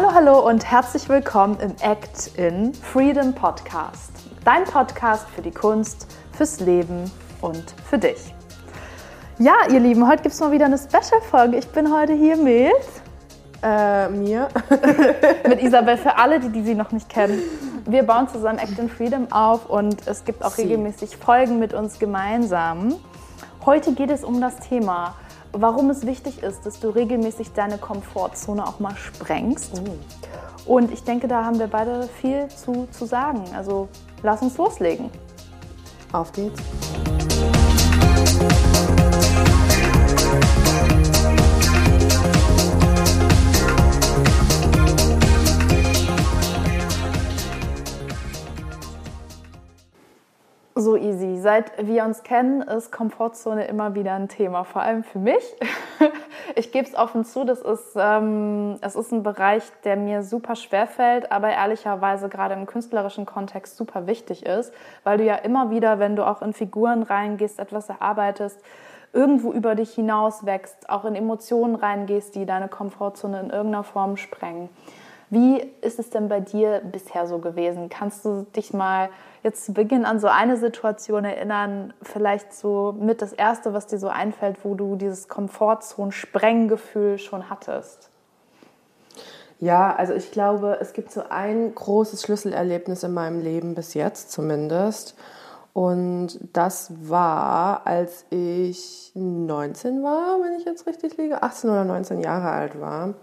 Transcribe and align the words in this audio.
Hallo, 0.00 0.14
hallo 0.14 0.48
und 0.48 0.64
herzlich 0.64 1.10
willkommen 1.10 1.58
im 1.60 1.74
Act 1.82 2.30
in 2.38 2.72
Freedom 2.72 3.34
Podcast. 3.34 4.12
Dein 4.46 4.64
Podcast 4.64 5.28
für 5.28 5.42
die 5.42 5.50
Kunst, 5.50 6.06
fürs 6.32 6.58
Leben 6.60 7.10
und 7.42 7.74
für 7.84 7.98
dich. 7.98 8.34
Ja, 9.38 9.52
ihr 9.70 9.78
Lieben, 9.78 10.08
heute 10.08 10.22
gibt 10.22 10.32
es 10.32 10.40
mal 10.40 10.52
wieder 10.52 10.64
eine 10.64 10.78
Special-Folge. 10.78 11.58
Ich 11.58 11.68
bin 11.68 11.92
heute 11.92 12.14
hier 12.14 12.38
mit 12.38 12.72
äh, 13.62 14.08
mir. 14.08 14.48
mit 15.46 15.62
Isabel, 15.62 15.98
für 15.98 16.16
alle, 16.16 16.40
die, 16.40 16.48
die 16.48 16.62
sie 16.62 16.74
noch 16.74 16.92
nicht 16.92 17.10
kennen. 17.10 17.38
Wir 17.84 18.02
bauen 18.02 18.26
zusammen 18.26 18.58
Act 18.58 18.78
in 18.78 18.88
Freedom 18.88 19.30
auf 19.30 19.68
und 19.68 20.06
es 20.06 20.24
gibt 20.24 20.42
auch 20.42 20.52
Sie. 20.52 20.62
regelmäßig 20.62 21.18
Folgen 21.18 21.58
mit 21.58 21.74
uns 21.74 21.98
gemeinsam. 21.98 22.94
Heute 23.66 23.92
geht 23.92 24.10
es 24.10 24.24
um 24.24 24.40
das 24.40 24.60
Thema, 24.60 25.12
warum 25.52 25.90
es 25.90 26.06
wichtig 26.06 26.42
ist, 26.42 26.64
dass 26.66 26.80
du 26.80 26.90
regelmäßig 26.90 27.52
deine 27.52 27.78
Komfortzone 27.78 28.66
auch 28.66 28.80
mal 28.80 28.96
sprengst. 28.96 29.80
Oh. 30.66 30.74
Und 30.74 30.92
ich 30.92 31.02
denke, 31.04 31.28
da 31.28 31.44
haben 31.44 31.58
wir 31.58 31.66
beide 31.66 32.08
viel 32.20 32.48
zu, 32.48 32.86
zu 32.90 33.06
sagen. 33.06 33.44
Also 33.54 33.88
lass 34.22 34.42
uns 34.42 34.56
loslegen. 34.56 35.10
Auf 36.12 36.32
geht's. 36.32 36.60
Seit 51.42 51.72
wir 51.86 52.04
uns 52.04 52.22
kennen, 52.22 52.60
ist 52.60 52.92
Komfortzone 52.92 53.64
immer 53.64 53.94
wieder 53.94 54.12
ein 54.12 54.28
Thema, 54.28 54.64
vor 54.64 54.82
allem 54.82 55.04
für 55.04 55.18
mich. 55.18 55.42
Ich 56.56 56.72
gebe 56.72 56.86
es 56.86 56.96
offen 56.96 57.24
zu, 57.24 57.44
das 57.44 57.60
ist, 57.60 57.92
ähm, 57.96 58.76
es 58.80 58.96
ist 58.96 59.12
ein 59.12 59.22
Bereich, 59.22 59.62
der 59.84 59.96
mir 59.96 60.24
super 60.24 60.56
schwer 60.56 60.88
fällt, 60.88 61.30
aber 61.30 61.50
ehrlicherweise 61.50 62.28
gerade 62.28 62.54
im 62.54 62.66
künstlerischen 62.66 63.24
Kontext 63.24 63.76
super 63.76 64.08
wichtig 64.08 64.44
ist, 64.44 64.72
weil 65.04 65.18
du 65.18 65.24
ja 65.24 65.36
immer 65.36 65.70
wieder, 65.70 66.00
wenn 66.00 66.16
du 66.16 66.26
auch 66.26 66.42
in 66.42 66.52
Figuren 66.52 67.04
reingehst, 67.04 67.60
etwas 67.60 67.88
erarbeitest, 67.88 68.60
irgendwo 69.12 69.52
über 69.52 69.76
dich 69.76 69.94
hinaus 69.94 70.44
wächst, 70.44 70.90
auch 70.90 71.04
in 71.04 71.14
Emotionen 71.14 71.76
reingehst, 71.76 72.34
die 72.34 72.46
deine 72.46 72.66
Komfortzone 72.66 73.38
in 73.38 73.50
irgendeiner 73.50 73.84
Form 73.84 74.16
sprengen. 74.16 74.70
Wie 75.30 75.64
ist 75.80 76.00
es 76.00 76.10
denn 76.10 76.28
bei 76.28 76.40
dir 76.40 76.82
bisher 76.90 77.26
so 77.28 77.38
gewesen? 77.38 77.88
Kannst 77.88 78.24
du 78.24 78.46
dich 78.56 78.72
mal 78.72 79.10
jetzt 79.44 79.64
zu 79.64 79.72
Beginn 79.72 80.04
an 80.04 80.18
so 80.18 80.26
eine 80.26 80.56
Situation 80.56 81.24
erinnern, 81.24 81.94
vielleicht 82.02 82.52
so 82.52 82.94
mit 82.98 83.22
das 83.22 83.32
Erste, 83.32 83.72
was 83.72 83.86
dir 83.86 83.98
so 83.98 84.08
einfällt, 84.08 84.56
wo 84.64 84.74
du 84.74 84.96
dieses 84.96 85.28
Komfortzone-Sprenggefühl 85.28 87.18
schon 87.18 87.48
hattest? 87.48 88.10
Ja, 89.60 89.94
also 89.94 90.14
ich 90.14 90.32
glaube, 90.32 90.78
es 90.80 90.94
gibt 90.94 91.12
so 91.12 91.22
ein 91.28 91.74
großes 91.74 92.22
Schlüsselerlebnis 92.22 93.04
in 93.04 93.14
meinem 93.14 93.40
Leben 93.40 93.74
bis 93.74 93.94
jetzt 93.94 94.32
zumindest. 94.32 95.16
Und 95.72 96.40
das 96.52 96.90
war, 97.08 97.86
als 97.86 98.24
ich 98.30 99.12
19 99.14 100.02
war, 100.02 100.40
wenn 100.42 100.58
ich 100.58 100.64
jetzt 100.64 100.86
richtig 100.86 101.16
liege, 101.18 101.42
18 101.42 101.70
oder 101.70 101.84
19 101.84 102.20
Jahre 102.20 102.50
alt 102.50 102.80
war. 102.80 103.14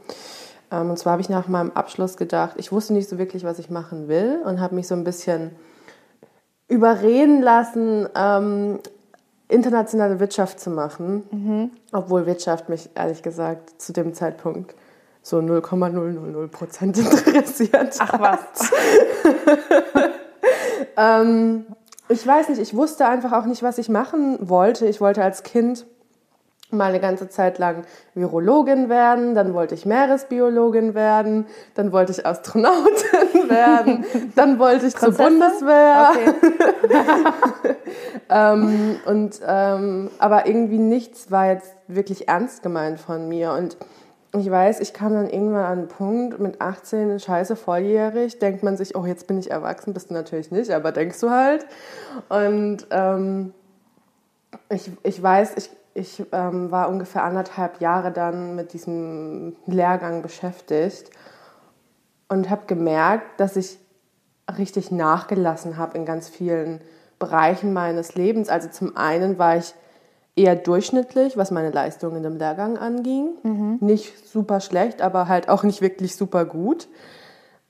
Ähm, 0.71 0.89
und 0.89 0.97
zwar 0.97 1.13
habe 1.13 1.21
ich 1.21 1.29
nach 1.29 1.47
meinem 1.47 1.71
Abschluss 1.71 2.17
gedacht, 2.17 2.55
ich 2.57 2.71
wusste 2.71 2.93
nicht 2.93 3.09
so 3.09 3.17
wirklich, 3.17 3.43
was 3.43 3.59
ich 3.59 3.69
machen 3.69 4.07
will 4.07 4.41
und 4.45 4.59
habe 4.59 4.75
mich 4.75 4.87
so 4.87 4.95
ein 4.95 5.03
bisschen 5.03 5.51
überreden 6.67 7.41
lassen, 7.41 8.07
ähm, 8.15 8.79
internationale 9.47 10.19
Wirtschaft 10.19 10.59
zu 10.59 10.69
machen, 10.69 11.23
mhm. 11.31 11.71
obwohl 11.93 12.25
Wirtschaft 12.25 12.67
mich 12.69 12.89
ehrlich 12.95 13.23
gesagt 13.23 13.81
zu 13.81 13.93
dem 13.93 14.13
Zeitpunkt 14.13 14.75
so 15.21 15.37
0,000 15.39 16.51
Prozent 16.51 16.97
interessiert. 16.97 17.95
Ach 17.99 18.19
was. 18.19 18.71
ähm, 20.97 21.65
ich 22.09 22.25
weiß 22.25 22.49
nicht, 22.49 22.61
ich 22.61 22.73
wusste 22.73 23.07
einfach 23.07 23.33
auch 23.33 23.45
nicht, 23.45 23.63
was 23.63 23.77
ich 23.77 23.89
machen 23.89 24.37
wollte. 24.49 24.85
Ich 24.87 25.01
wollte 25.01 25.23
als 25.23 25.43
Kind 25.43 25.85
mal 26.69 26.89
eine 26.89 26.99
ganze 26.99 27.29
Zeit 27.29 27.59
lang 27.59 27.83
Virologin 28.13 28.89
werden, 28.89 29.35
dann 29.35 29.53
wollte 29.53 29.73
ich 29.73 29.85
Meeresbiologin 29.85 30.95
werden, 30.95 31.45
dann 31.75 31.91
wollte 31.91 32.11
ich 32.11 32.25
Astronautin 32.25 33.47
werden, 33.49 34.05
dann 34.35 34.59
wollte 34.59 34.87
ich 34.87 34.95
zur 34.95 35.13
Bundeswehr. 35.13 36.11
Okay. 36.11 37.75
ähm, 38.29 38.97
und, 39.05 39.39
ähm, 39.47 40.09
aber 40.19 40.45
irgendwie 40.45 40.79
nichts 40.79 41.31
war 41.31 41.51
jetzt 41.51 41.73
wirklich 41.87 42.27
ernst 42.27 42.63
gemeint 42.63 42.99
von 42.99 43.29
mir. 43.29 43.53
Und 43.53 43.77
ich 44.35 44.51
weiß, 44.51 44.81
ich 44.81 44.93
kam 44.93 45.13
dann 45.13 45.29
irgendwann 45.29 45.63
an 45.63 45.77
einen 45.79 45.87
Punkt 45.87 46.39
mit 46.39 46.59
18, 46.59 47.19
scheiße, 47.19 47.55
volljährig, 47.55 48.39
denkt 48.39 48.61
man 48.61 48.75
sich, 48.75 48.95
oh, 48.95 49.05
jetzt 49.05 49.27
bin 49.27 49.37
ich 49.37 49.51
erwachsen, 49.51 49.93
bist 49.93 50.09
du 50.09 50.13
natürlich 50.13 50.51
nicht, 50.51 50.71
aber 50.71 50.91
denkst 50.91 51.19
du 51.21 51.29
halt. 51.29 51.65
Und 52.27 52.87
ähm, 52.91 53.53
ich, 54.69 54.91
ich 55.03 55.21
weiß, 55.21 55.53
ich, 55.55 55.69
ich 55.97 56.23
ähm, 56.31 56.71
war 56.71 56.89
ungefähr 56.89 57.23
anderthalb 57.23 57.81
Jahre 57.81 58.11
dann 58.11 58.55
mit 58.55 58.73
diesem 58.73 59.55
Lehrgang 59.65 60.21
beschäftigt 60.21 61.09
und 62.29 62.49
habe 62.49 62.63
gemerkt, 62.67 63.39
dass 63.39 63.55
ich 63.55 63.77
richtig 64.57 64.91
nachgelassen 64.91 65.77
habe 65.77 65.97
in 65.97 66.05
ganz 66.05 66.29
vielen 66.29 66.81
Bereichen 67.19 67.73
meines 67.73 68.15
Lebens. 68.15 68.49
Also 68.49 68.69
zum 68.69 68.95
einen 68.95 69.39
war 69.39 69.57
ich 69.57 69.73
eher 70.35 70.55
durchschnittlich, 70.55 71.35
was 71.35 71.49
meine 71.49 71.71
Leistung 71.71 72.15
in 72.15 72.23
dem 72.23 72.37
Lehrgang 72.37 72.77
anging. 72.77 73.29
Mhm. 73.43 73.77
Nicht 73.81 74.27
super 74.27 74.61
schlecht, 74.61 75.01
aber 75.01 75.27
halt 75.27 75.49
auch 75.49 75.63
nicht 75.63 75.81
wirklich 75.81 76.15
super 76.15 76.45
gut. 76.45 76.87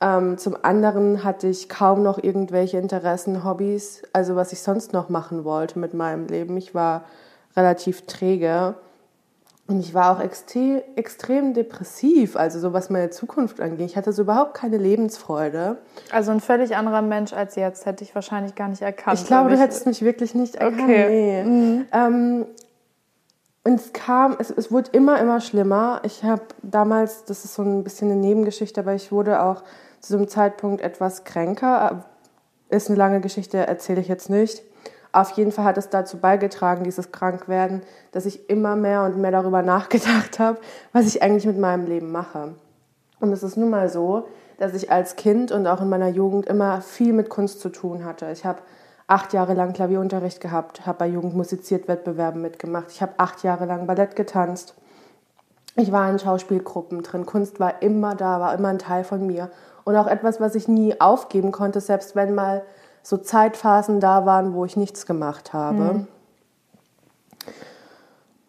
Ähm, 0.02 0.38
zum 0.38 0.58
anderen 0.62 1.24
hatte 1.24 1.48
ich 1.48 1.70
kaum 1.70 2.04
noch 2.04 2.22
irgendwelche 2.22 2.78
Interessen, 2.78 3.44
Hobbys, 3.44 4.04
also 4.14 4.36
was 4.36 4.52
ich 4.52 4.62
sonst 4.62 4.94
noch 4.94 5.10
machen 5.10 5.46
wollte 5.46 5.80
mit 5.80 5.94
meinem 5.94 6.28
Leben. 6.28 6.58
Ich 6.58 6.76
war 6.76 7.06
relativ 7.58 8.06
träge. 8.06 8.76
Und 9.68 9.82
ich 9.82 9.94
war 9.94 10.16
auch 10.16 10.22
extrem, 10.22 10.82
extrem 10.96 11.54
depressiv, 11.54 12.38
also 12.38 12.58
so 12.58 12.72
was 12.72 12.90
meine 12.90 13.10
Zukunft 13.10 13.60
angeht. 13.60 13.90
Ich 13.90 13.98
hatte 13.98 14.14
so 14.14 14.22
überhaupt 14.22 14.54
keine 14.54 14.78
Lebensfreude. 14.78 15.78
Also 16.10 16.32
ein 16.32 16.40
völlig 16.40 16.78
anderer 16.78 17.02
Mensch 17.02 17.34
als 17.34 17.56
jetzt, 17.56 17.86
hätte 17.86 18.06
ich 18.06 18.16
wahrscheinlich 18.16 18.56
gar 18.56 18.70
nicht 18.70 18.82
erkannt. 18.82 19.20
Ich 19.20 19.28
glaube, 19.28 19.50
du 19.50 19.58
hättest 19.58 19.86
mich 19.86 20.02
wirklich 20.04 20.36
nicht 20.36 20.56
erkannt. 20.56 20.84
Okay. 20.84 21.44
Nee. 21.44 21.44
Mhm. 21.44 21.86
Ähm, 21.92 22.46
und 23.66 23.76
es 23.76 23.92
kam, 23.92 24.38
es, 24.40 24.50
es 24.50 24.72
wurde 24.72 24.92
immer, 24.94 25.20
immer 25.20 25.42
schlimmer. 25.42 26.00
Ich 26.06 26.24
habe 26.24 26.44
damals, 26.64 27.26
das 27.26 27.44
ist 27.44 27.56
so 27.56 27.64
ein 27.64 27.84
bisschen 27.84 28.10
eine 28.10 28.18
Nebengeschichte, 28.22 28.80
aber 28.80 28.94
ich 28.94 29.12
wurde 29.12 29.42
auch 29.42 29.64
zu 30.00 30.14
so 30.14 30.18
einem 30.18 30.30
Zeitpunkt 30.30 30.82
etwas 30.82 31.26
kränker. 31.26 32.06
Ist 32.70 32.88
eine 32.88 32.98
lange 32.98 33.20
Geschichte, 33.20 33.58
erzähle 33.58 34.00
ich 34.00 34.08
jetzt 34.08 34.30
nicht. 34.30 34.64
Auf 35.18 35.32
jeden 35.32 35.52
Fall 35.52 35.66
hat 35.66 35.80
es 35.80 35.90
dazu 35.90 36.20
beigetragen, 36.20 36.84
dieses 36.84 37.12
Krankwerden, 37.12 37.82
dass 38.12 38.28
ich 38.28 38.52
immer 38.52 38.76
mehr 38.76 39.02
und 39.02 39.18
mehr 39.18 39.32
darüber 39.32 39.64
nachgedacht 39.64 40.38
habe, 40.40 40.60
was 40.94 41.08
ich 41.08 41.24
eigentlich 41.24 41.48
mit 41.48 41.58
meinem 41.58 41.88
Leben 41.88 42.12
mache. 42.12 42.54
Und 43.20 43.32
es 43.32 43.42
ist 43.42 43.58
nun 43.58 43.72
mal 43.72 43.90
so, 43.90 44.28
dass 44.60 44.76
ich 44.76 44.92
als 44.92 45.16
Kind 45.16 45.52
und 45.52 45.66
auch 45.66 45.82
in 45.82 45.90
meiner 45.90 46.10
Jugend 46.10 46.46
immer 46.46 46.82
viel 46.82 47.14
mit 47.14 47.30
Kunst 47.30 47.62
zu 47.62 47.70
tun 47.70 48.06
hatte. 48.06 48.30
Ich 48.32 48.46
habe 48.46 48.60
acht 49.08 49.34
Jahre 49.34 49.56
lang 49.56 49.74
Klavierunterricht 49.74 50.40
gehabt, 50.40 50.86
habe 50.86 51.00
bei 51.00 51.08
Jugend 51.08 51.36
musiziert 51.36 51.88
Wettbewerben 51.88 52.40
mitgemacht. 52.40 52.92
Ich 52.92 53.02
habe 53.02 53.14
acht 53.18 53.42
Jahre 53.42 53.66
lang 53.66 53.88
Ballett 53.88 54.16
getanzt. 54.16 54.76
Ich 55.76 55.92
war 55.92 56.08
in 56.12 56.20
Schauspielgruppen 56.20 57.02
drin. 57.02 57.26
Kunst 57.26 57.60
war 57.60 57.82
immer 57.82 58.14
da, 58.14 58.40
war 58.40 58.54
immer 58.54 58.68
ein 58.68 58.78
Teil 58.78 59.04
von 59.04 59.26
mir. 59.26 59.50
Und 59.84 59.96
auch 59.96 60.06
etwas, 60.06 60.40
was 60.40 60.54
ich 60.54 60.68
nie 60.68 61.02
aufgeben 61.02 61.52
konnte, 61.52 61.82
selbst 61.82 62.16
wenn 62.16 62.36
mal 62.36 62.62
so 63.08 63.16
Zeitphasen 63.16 64.02
da 64.02 64.26
waren, 64.26 64.54
wo 64.54 64.66
ich 64.66 64.76
nichts 64.76 65.06
gemacht 65.06 65.54
habe. 65.54 65.78
Mhm. 65.94 66.08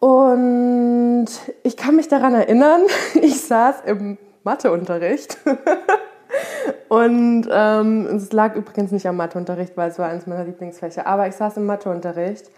Und 0.00 1.28
ich 1.62 1.76
kann 1.76 1.94
mich 1.94 2.08
daran 2.08 2.34
erinnern, 2.34 2.80
ich 3.22 3.40
saß 3.40 3.82
im 3.86 4.18
Matheunterricht. 4.42 5.38
Und 6.88 7.48
ähm, 7.52 8.06
es 8.06 8.32
lag 8.32 8.56
übrigens 8.56 8.90
nicht 8.90 9.06
am 9.06 9.14
Matheunterricht, 9.16 9.76
weil 9.76 9.90
es 9.90 9.98
war 10.00 10.08
eines 10.08 10.26
meiner 10.26 10.42
Lieblingsfächer. 10.42 11.06
Aber 11.06 11.28
ich 11.28 11.36
saß 11.36 11.58
im 11.58 11.66
Matheunterricht 11.66 12.50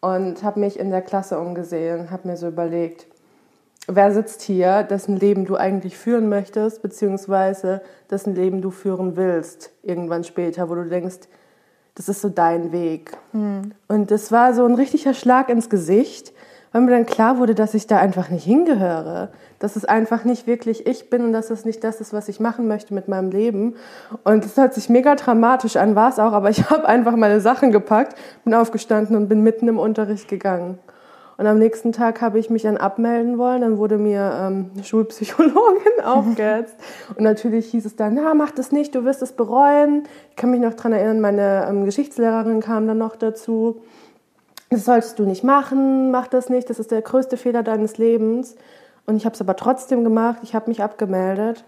und 0.00 0.42
habe 0.42 0.60
mich 0.60 0.78
in 0.78 0.90
der 0.90 1.02
Klasse 1.02 1.38
umgesehen, 1.38 2.10
habe 2.10 2.28
mir 2.28 2.36
so 2.36 2.48
überlegt, 2.48 3.06
wer 3.86 4.12
sitzt 4.12 4.42
hier, 4.42 4.82
dessen 4.82 5.16
Leben 5.16 5.46
du 5.46 5.56
eigentlich 5.56 5.96
führen 5.96 6.28
möchtest, 6.28 6.82
beziehungsweise 6.82 7.80
dessen 8.10 8.34
Leben 8.34 8.60
du 8.60 8.70
führen 8.70 9.16
willst, 9.16 9.70
irgendwann 9.82 10.22
später, 10.22 10.68
wo 10.68 10.74
du 10.74 10.84
denkst, 10.84 11.28
das 11.96 12.08
ist 12.08 12.20
so 12.20 12.28
dein 12.28 12.72
Weg. 12.72 13.16
Mhm. 13.32 13.72
Und 13.88 14.10
das 14.10 14.30
war 14.30 14.54
so 14.54 14.64
ein 14.64 14.74
richtiger 14.74 15.14
Schlag 15.14 15.48
ins 15.48 15.68
Gesicht, 15.68 16.32
weil 16.72 16.82
mir 16.82 16.90
dann 16.90 17.06
klar 17.06 17.38
wurde, 17.38 17.54
dass 17.54 17.72
ich 17.74 17.86
da 17.86 17.96
einfach 17.98 18.28
nicht 18.28 18.44
hingehöre. 18.44 19.30
Dass 19.58 19.76
es 19.76 19.86
einfach 19.86 20.24
nicht 20.24 20.46
wirklich 20.46 20.86
ich 20.86 21.08
bin 21.08 21.24
und 21.24 21.32
dass 21.32 21.50
es 21.50 21.64
nicht 21.64 21.82
das 21.82 22.02
ist, 22.02 22.12
was 22.12 22.28
ich 22.28 22.38
machen 22.38 22.68
möchte 22.68 22.92
mit 22.92 23.08
meinem 23.08 23.30
Leben. 23.30 23.76
Und 24.24 24.44
es 24.44 24.58
hört 24.58 24.74
sich 24.74 24.90
mega 24.90 25.14
dramatisch 25.14 25.76
an, 25.76 25.96
war 25.96 26.10
es 26.10 26.18
auch, 26.18 26.32
aber 26.32 26.50
ich 26.50 26.68
habe 26.70 26.86
einfach 26.86 27.16
meine 27.16 27.40
Sachen 27.40 27.72
gepackt, 27.72 28.16
bin 28.44 28.52
aufgestanden 28.52 29.16
und 29.16 29.28
bin 29.28 29.42
mitten 29.42 29.66
im 29.66 29.78
Unterricht 29.78 30.28
gegangen. 30.28 30.78
Und 31.38 31.46
am 31.46 31.58
nächsten 31.58 31.92
Tag 31.92 32.22
habe 32.22 32.38
ich 32.38 32.48
mich 32.48 32.62
dann 32.62 32.78
abmelden 32.78 33.36
wollen. 33.36 33.60
Dann 33.60 33.76
wurde 33.76 33.98
mir 33.98 34.32
ähm, 34.40 34.70
eine 34.74 34.84
Schulpsychologin 34.84 36.00
aufgehetzt. 36.04 36.74
Und 37.10 37.20
natürlich 37.20 37.70
hieß 37.70 37.84
es 37.84 37.96
dann, 37.96 38.14
na, 38.14 38.32
mach 38.34 38.52
das 38.52 38.72
nicht, 38.72 38.94
du 38.94 39.04
wirst 39.04 39.20
es 39.22 39.32
bereuen. 39.32 40.04
Ich 40.30 40.36
kann 40.36 40.50
mich 40.50 40.60
noch 40.60 40.74
daran 40.74 40.92
erinnern, 40.92 41.20
meine 41.20 41.66
ähm, 41.68 41.84
Geschichtslehrerin 41.84 42.60
kam 42.60 42.86
dann 42.86 42.98
noch 42.98 43.16
dazu. 43.16 43.82
Das 44.70 44.84
solltest 44.84 45.18
du 45.18 45.24
nicht 45.24 45.44
machen, 45.44 46.10
mach 46.10 46.26
das 46.26 46.48
nicht, 46.48 46.68
das 46.70 46.80
ist 46.80 46.90
der 46.90 47.02
größte 47.02 47.36
Fehler 47.36 47.62
deines 47.62 47.98
Lebens. 47.98 48.56
Und 49.06 49.16
ich 49.16 49.24
habe 49.24 49.34
es 49.34 49.40
aber 49.40 49.54
trotzdem 49.54 50.02
gemacht, 50.02 50.38
ich 50.42 50.54
habe 50.54 50.68
mich 50.68 50.82
abgemeldet. 50.82 51.64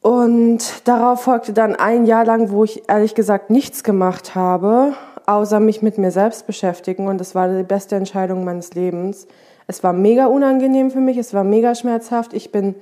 Und 0.00 0.86
darauf 0.88 1.22
folgte 1.22 1.52
dann 1.52 1.74
ein 1.74 2.06
Jahr 2.06 2.24
lang, 2.24 2.50
wo 2.50 2.64
ich 2.64 2.88
ehrlich 2.88 3.14
gesagt 3.14 3.50
nichts 3.50 3.82
gemacht 3.82 4.34
habe, 4.34 4.94
außer 5.26 5.60
mich 5.60 5.82
mit 5.82 5.98
mir 5.98 6.10
selbst 6.10 6.46
beschäftigen. 6.46 7.08
Und 7.08 7.18
das 7.18 7.34
war 7.34 7.48
die 7.48 7.62
beste 7.62 7.96
Entscheidung 7.96 8.44
meines 8.44 8.74
Lebens. 8.74 9.26
Es 9.66 9.82
war 9.82 9.92
mega 9.92 10.26
unangenehm 10.26 10.90
für 10.90 11.00
mich, 11.00 11.16
es 11.16 11.34
war 11.34 11.44
mega 11.44 11.74
schmerzhaft. 11.74 12.32
Ich 12.32 12.52
bin, 12.52 12.76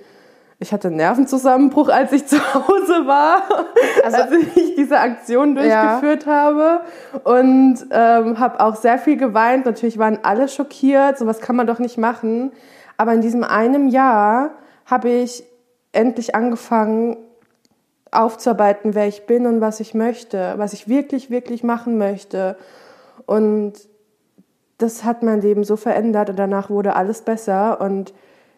ich 0.58 0.72
hatte 0.72 0.88
einen 0.88 0.98
Nervenzusammenbruch, 0.98 1.88
als 1.88 2.12
ich 2.12 2.26
zu 2.28 2.36
Hause 2.54 3.06
war, 3.06 3.42
also, 4.04 4.16
als 4.18 4.32
ich 4.54 4.76
diese 4.76 4.98
Aktion 4.98 5.54
durchgeführt 5.54 6.26
ja. 6.26 6.32
habe. 6.32 6.80
Und 7.24 7.86
ähm, 7.90 8.38
habe 8.38 8.60
auch 8.60 8.76
sehr 8.76 8.98
viel 8.98 9.16
geweint. 9.16 9.64
Natürlich 9.64 9.98
waren 9.98 10.18
alle 10.22 10.48
schockiert, 10.48 11.18
sowas 11.18 11.40
kann 11.40 11.56
man 11.56 11.66
doch 11.66 11.78
nicht 11.78 11.96
machen. 11.96 12.52
Aber 12.96 13.14
in 13.14 13.22
diesem 13.22 13.44
einem 13.44 13.88
Jahr 13.88 14.50
habe 14.86 15.08
ich 15.08 15.44
endlich 15.92 16.34
angefangen 16.34 17.16
aufzuarbeiten, 18.14 18.94
wer 18.94 19.06
ich 19.06 19.26
bin 19.26 19.46
und 19.46 19.60
was 19.60 19.80
ich 19.80 19.94
möchte, 19.94 20.54
was 20.56 20.72
ich 20.72 20.88
wirklich, 20.88 21.30
wirklich 21.30 21.62
machen 21.62 21.98
möchte. 21.98 22.56
Und 23.26 23.74
das 24.78 25.04
hat 25.04 25.22
mein 25.22 25.40
Leben 25.40 25.64
so 25.64 25.76
verändert 25.76 26.30
und 26.30 26.38
danach 26.38 26.70
wurde 26.70 26.96
alles 26.96 27.22
besser 27.22 27.80
und 27.80 28.12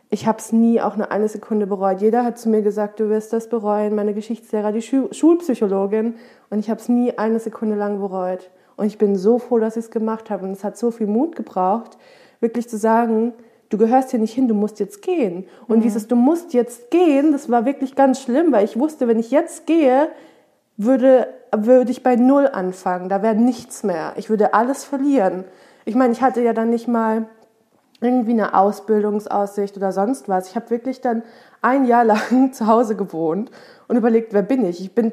ich 0.09 0.27
habe 0.27 0.39
es 0.39 0.53
nie 0.53 0.81
auch 0.81 0.97
nur 0.97 1.11
eine 1.11 1.29
Sekunde 1.29 1.67
bereut. 1.67 2.01
Jeder 2.01 2.25
hat 2.25 2.39
zu 2.39 2.49
mir 2.49 2.63
gesagt, 2.63 3.01
du 3.01 3.09
wirst 3.09 3.33
das 3.33 3.49
bereuen, 3.49 3.95
meine 3.95 4.15
Geschichtslehrer, 4.15 4.71
die 4.73 4.83
Schu 4.83 5.09
Schulpsychologin 5.11 6.15
und 6.49 6.59
ich 6.61 6.71
habe 6.71 6.81
es 6.81 6.89
nie 6.89 7.19
eine 7.19 7.41
Sekunde 7.41 7.77
lang 7.77 7.99
bereut. 7.99 8.51
Und 8.77 8.87
ich 8.87 8.99
bin 8.99 9.17
so 9.17 9.39
froh, 9.39 9.59
dass 9.59 9.77
ich 9.77 9.87
es 9.87 9.91
gemacht 9.91 10.31
habe 10.31 10.45
und 10.45 10.53
es 10.53 10.63
hat 10.63 10.77
so 10.77 10.91
viel 10.91 11.07
Mut 11.07 11.35
gebraucht, 11.35 11.99
wirklich 12.41 12.69
zu 12.69 12.77
sagen, 12.77 13.33
du 13.69 13.79
gehörst 13.79 14.11
hier 14.11 14.21
nicht 14.21 14.35
hin, 14.35 14.49
du 14.49 14.55
musst 14.55 14.81
jetzt 14.81 15.03
gehen. 15.03 15.47
Und 15.67 15.79
mhm. 15.79 15.83
dieses, 15.83 16.09
du 16.09 16.17
musst 16.17 16.55
jetzt 16.55 16.91
gehen, 16.91 17.33
das 17.33 17.51
war 17.51 17.65
wirklich 17.65 17.95
ganz 17.95 18.21
schlimm, 18.21 18.53
weil 18.53 18.65
ich 18.65 18.79
wusste, 18.79 19.09
wenn 19.09 19.19
ich 19.19 19.31
jetzt 19.31 19.67
gehe, 19.67 20.09
würde, 20.77 21.29
würde 21.57 21.91
ich 21.91 22.03
bei 22.03 22.17
Null 22.17 22.49
anfangen. 22.49 23.09
Da 23.09 23.23
wäre 23.23 23.35
nichts 23.35 23.83
mehr. 23.83 24.13
Ich 24.17 24.31
würde 24.31 24.55
alles 24.55 24.85
verlieren. 24.85 25.45
Ich 25.85 25.95
meine, 25.95 26.13
ich 26.13 26.23
hatte 26.23 26.43
ja 26.43 26.53
dann 26.53 26.71
nicht 26.71 26.89
mal 26.89 27.27
irgendwie 28.01 28.33
eine 28.33 28.55
Ausbildungsaussicht 28.55 29.77
oder 29.77 29.93
sonst 29.93 30.29
was. 30.29 30.51
Ich 30.51 30.57
habe 30.57 30.71
wirklich 30.71 31.01
dann 31.01 31.23
ein 31.63 31.85
Jahr 31.87 32.05
lang 32.31 32.53
zu 32.53 32.67
Hause 32.67 32.97
gewohnt 32.97 33.51
und 33.89 33.97
überlegt, 33.97 34.33
wer 34.33 34.43
bin 34.43 34.65
ich? 34.65 34.81
Ich 34.81 34.95
bin 34.95 35.13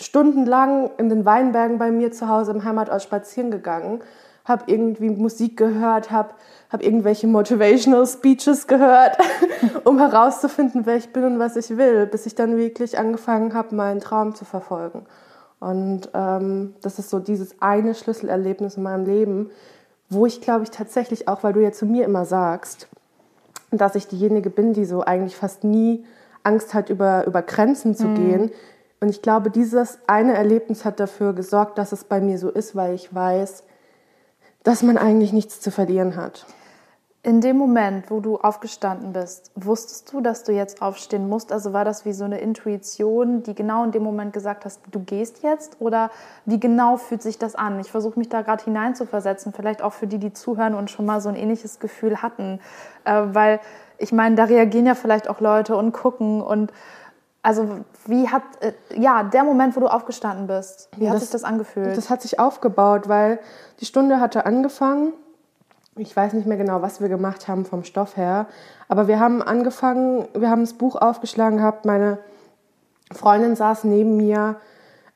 stundenlang 0.00 0.90
in 0.98 1.08
den 1.08 1.24
Weinbergen 1.24 1.78
bei 1.78 1.90
mir 1.90 2.12
zu 2.12 2.28
Hause 2.28 2.52
im 2.52 2.64
Heimatort 2.64 3.02
spazieren 3.02 3.50
gegangen 3.50 4.00
habe 4.44 4.64
irgendwie 4.66 5.10
Musik 5.10 5.56
gehört, 5.56 6.10
habe 6.10 6.30
hab 6.70 6.82
irgendwelche 6.82 7.26
Motivational 7.26 8.06
Speeches 8.06 8.66
gehört, 8.66 9.16
um 9.84 9.98
herauszufinden, 9.98 10.86
wer 10.86 10.96
ich 10.96 11.12
bin 11.12 11.24
und 11.24 11.38
was 11.38 11.56
ich 11.56 11.76
will, 11.76 12.06
bis 12.06 12.26
ich 12.26 12.34
dann 12.34 12.56
wirklich 12.56 12.98
angefangen 12.98 13.54
habe, 13.54 13.74
meinen 13.74 14.00
Traum 14.00 14.34
zu 14.34 14.44
verfolgen. 14.44 15.06
Und 15.60 16.10
ähm, 16.12 16.74
das 16.82 16.98
ist 16.98 17.08
so 17.08 17.20
dieses 17.20 17.60
eine 17.62 17.94
Schlüsselerlebnis 17.94 18.76
in 18.76 18.82
meinem 18.82 19.06
Leben, 19.06 19.50
wo 20.10 20.26
ich 20.26 20.40
glaube 20.42 20.64
ich 20.64 20.70
tatsächlich 20.70 21.26
auch, 21.26 21.42
weil 21.42 21.54
du 21.54 21.62
ja 21.62 21.72
zu 21.72 21.86
mir 21.86 22.04
immer 22.04 22.26
sagst, 22.26 22.88
dass 23.70 23.94
ich 23.94 24.06
diejenige 24.06 24.50
bin, 24.50 24.74
die 24.74 24.84
so 24.84 25.02
eigentlich 25.02 25.36
fast 25.36 25.64
nie 25.64 26.04
Angst 26.42 26.74
hat, 26.74 26.90
über, 26.90 27.26
über 27.26 27.40
Grenzen 27.40 27.94
zu 27.94 28.08
mhm. 28.08 28.14
gehen. 28.14 28.50
Und 29.00 29.08
ich 29.08 29.22
glaube, 29.22 29.50
dieses 29.50 29.98
eine 30.06 30.34
Erlebnis 30.34 30.84
hat 30.84 31.00
dafür 31.00 31.32
gesorgt, 31.32 31.78
dass 31.78 31.92
es 31.92 32.04
bei 32.04 32.20
mir 32.20 32.38
so 32.38 32.50
ist, 32.50 32.76
weil 32.76 32.94
ich 32.94 33.14
weiß, 33.14 33.64
dass 34.64 34.82
man 34.82 34.98
eigentlich 34.98 35.32
nichts 35.32 35.60
zu 35.60 35.70
verlieren 35.70 36.16
hat. 36.16 36.46
In 37.22 37.40
dem 37.40 37.56
Moment, 37.56 38.10
wo 38.10 38.20
du 38.20 38.36
aufgestanden 38.36 39.14
bist, 39.14 39.50
wusstest 39.54 40.12
du, 40.12 40.20
dass 40.20 40.44
du 40.44 40.52
jetzt 40.52 40.82
aufstehen 40.82 41.26
musst? 41.26 41.52
Also 41.52 41.72
war 41.72 41.82
das 41.82 42.04
wie 42.04 42.12
so 42.12 42.24
eine 42.24 42.38
Intuition, 42.38 43.42
die 43.42 43.54
genau 43.54 43.82
in 43.82 43.92
dem 43.92 44.02
Moment 44.02 44.34
gesagt 44.34 44.66
hast, 44.66 44.82
du 44.90 45.00
gehst 45.00 45.42
jetzt? 45.42 45.80
Oder 45.80 46.10
wie 46.44 46.60
genau 46.60 46.98
fühlt 46.98 47.22
sich 47.22 47.38
das 47.38 47.54
an? 47.54 47.80
Ich 47.80 47.90
versuche 47.90 48.18
mich 48.18 48.28
da 48.28 48.42
gerade 48.42 48.64
hineinzuversetzen, 48.64 49.54
vielleicht 49.54 49.80
auch 49.80 49.94
für 49.94 50.06
die, 50.06 50.18
die 50.18 50.34
zuhören 50.34 50.74
und 50.74 50.90
schon 50.90 51.06
mal 51.06 51.22
so 51.22 51.30
ein 51.30 51.34
ähnliches 51.34 51.78
Gefühl 51.78 52.20
hatten. 52.20 52.60
Äh, 53.06 53.22
weil 53.28 53.60
ich 53.96 54.12
meine, 54.12 54.34
da 54.34 54.44
reagieren 54.44 54.84
ja 54.84 54.94
vielleicht 54.94 55.28
auch 55.28 55.40
Leute 55.40 55.76
und 55.76 55.92
gucken 55.92 56.42
und 56.42 56.72
also 57.44 57.84
wie 58.06 58.28
hat, 58.28 58.42
äh, 58.60 58.72
ja, 58.98 59.22
der 59.22 59.44
Moment, 59.44 59.76
wo 59.76 59.80
du 59.80 59.86
aufgestanden 59.86 60.46
bist, 60.46 60.88
wie 60.96 61.08
hat 61.08 61.16
das, 61.16 61.24
sich 61.24 61.30
das 61.30 61.44
angefühlt? 61.44 61.94
Das 61.94 62.08
hat 62.08 62.22
sich 62.22 62.40
aufgebaut, 62.40 63.06
weil 63.06 63.38
die 63.80 63.84
Stunde 63.84 64.18
hatte 64.18 64.46
angefangen. 64.46 65.12
Ich 65.96 66.16
weiß 66.16 66.32
nicht 66.32 66.46
mehr 66.46 66.56
genau, 66.56 66.80
was 66.80 67.02
wir 67.02 67.08
gemacht 67.08 67.46
haben 67.46 67.66
vom 67.66 67.84
Stoff 67.84 68.16
her, 68.16 68.46
aber 68.88 69.08
wir 69.08 69.20
haben 69.20 69.42
angefangen, 69.42 70.26
wir 70.34 70.50
haben 70.50 70.62
das 70.62 70.72
Buch 70.72 70.96
aufgeschlagen 70.96 71.58
gehabt, 71.58 71.84
meine 71.84 72.18
Freundin 73.12 73.54
saß 73.54 73.84
neben 73.84 74.16
mir, 74.16 74.56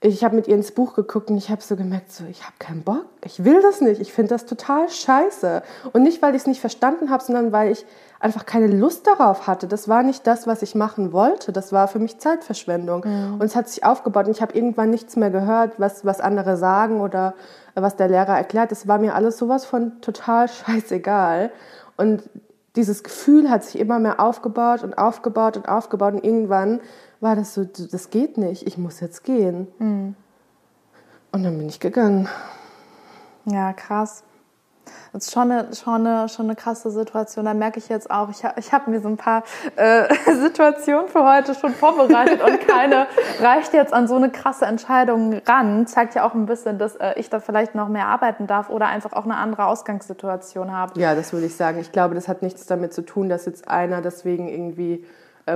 ich 0.01 0.23
habe 0.23 0.37
mit 0.37 0.47
ihr 0.47 0.55
ins 0.55 0.71
Buch 0.71 0.95
geguckt 0.95 1.31
und 1.31 1.39
ich 1.39 1.51
habe 1.51 1.63
so 1.63 1.75
gemerkt, 1.75 2.13
so 2.13 2.25
ich 2.31 2.43
habe 2.45 2.53
keinen 2.59 2.83
Bock, 2.83 3.07
ich 3.25 3.43
will 3.45 3.61
das 3.63 3.81
nicht, 3.81 4.01
ich 4.01 4.13
finde 4.13 4.29
das 4.29 4.47
total 4.47 4.89
scheiße. 4.89 5.63
Und 5.93 6.03
nicht, 6.03 6.23
weil 6.23 6.35
ich 6.35 6.43
es 6.43 6.47
nicht 6.47 6.61
verstanden 6.61 7.11
habe, 7.11 7.25
sondern 7.25 7.51
weil 7.51 7.73
ich 7.73 7.85
einfach 8.21 8.47
keine 8.47 8.67
Lust 8.67 9.07
darauf 9.07 9.47
hatte. 9.47 9.69
Das 9.69 9.89
war 9.89 10.03
nicht 10.03 10.27
das, 10.27 10.47
was 10.47 10.63
ich 10.63 10.75
machen 10.75 11.13
wollte. 11.13 11.53
Das 11.53 11.73
war 11.73 11.89
für 11.89 11.99
mich 11.99 12.19
Zeitverschwendung. 12.19 13.05
Mhm. 13.05 13.35
Und 13.35 13.45
es 13.45 13.55
hat 13.55 13.69
sich 13.69 13.85
aufgebaut 13.85 14.27
und 14.27 14.33
ich 14.33 14.43
habe 14.43 14.55
irgendwann 14.55 14.91
nichts 14.91 15.17
mehr 15.17 15.31
gehört, 15.31 15.79
was, 15.79 16.05
was 16.05 16.21
andere 16.21 16.57
sagen 16.57 17.01
oder 17.01 17.35
was 17.75 17.97
der 17.97 18.09
Lehrer 18.09 18.37
erklärt. 18.37 18.73
Das 18.73 18.89
war 18.89 18.99
mir 18.99 19.15
alles 19.15 19.39
sowas 19.39 19.65
von 19.65 20.01
total 20.01 20.49
scheißegal. 20.49 21.51
Und 21.97 22.29
dieses 22.77 23.03
Gefühl 23.03 23.51
hat 23.51 23.65
sich 23.65 23.81
immer 23.81 23.99
mehr 23.99 24.21
aufgebaut 24.21 24.83
und 24.83 24.99
aufgebaut 24.99 25.57
und 25.57 25.69
aufgebaut 25.69 26.15
und 26.15 26.25
irgendwann 26.25 26.81
war 27.21 27.35
das 27.35 27.55
so, 27.55 27.65
das 27.65 28.11
geht 28.11 28.39
nicht, 28.39 28.67
ich 28.67 28.79
muss 28.79 29.01
jetzt 29.01 29.25
gehen. 29.25 29.67
Mhm. 29.79 30.15
Und 31.33 31.43
dann 31.43 31.59
bin 31.59 31.69
ich 31.69 31.81
gegangen. 31.81 32.29
Ja, 33.45 33.73
krass. 33.73 34.23
Das 35.13 35.25
ist 35.25 35.33
schon 35.33 35.51
eine, 35.51 35.75
schon 35.75 36.07
eine, 36.07 36.29
schon 36.29 36.47
eine 36.47 36.57
krasse 36.57 36.91
Situation. 36.91 37.45
Da 37.45 37.55
merke 37.55 37.79
ich 37.79 37.89
jetzt 37.89 38.11
auch, 38.11 38.31
ich 38.31 38.45
habe 38.45 38.59
ich 38.59 38.73
hab 38.73 38.89
mir 38.89 39.01
so 39.01 39.09
ein 39.09 39.17
paar 39.17 39.43
äh, 39.77 40.13
Situationen 40.35 41.09
für 41.09 41.25
heute 41.25 41.55
schon 41.55 41.73
vorbereitet 41.73 42.43
und 42.43 42.61
keine 42.67 43.07
reicht 43.41 43.73
jetzt 43.73 43.93
an 43.93 44.09
so 44.09 44.17
eine 44.17 44.31
krasse 44.31 44.67
Entscheidung 44.67 45.41
ran. 45.47 45.87
Zeigt 45.87 46.15
ja 46.15 46.27
auch 46.27 46.35
ein 46.35 46.47
bisschen, 46.47 46.79
dass 46.79 46.97
äh, 46.97 47.15
ich 47.17 47.31
da 47.31 47.41
vielleicht 47.41 47.75
noch 47.75 47.89
mehr 47.89 48.07
arbeiten 48.07 48.47
darf 48.47 48.71
oder 48.71 48.87
einfach 48.87 49.13
auch 49.13 49.25
eine 49.25 49.37
andere 49.37 49.67
Ausgangssituation 49.67 50.73
habe. 50.73 50.99
Ja, 51.01 51.15
das 51.15 51.33
würde 51.33 51.47
ich 51.47 51.57
sagen. 51.57 51.79
Ich 51.79 51.93
glaube, 51.93 52.15
das 52.15 52.29
hat 52.29 52.43
nichts 52.43 52.67
damit 52.67 52.93
zu 52.93 53.03
tun, 53.03 53.29
dass 53.29 53.47
jetzt 53.47 53.69
einer 53.69 54.03
deswegen 54.03 54.49
irgendwie 54.49 55.05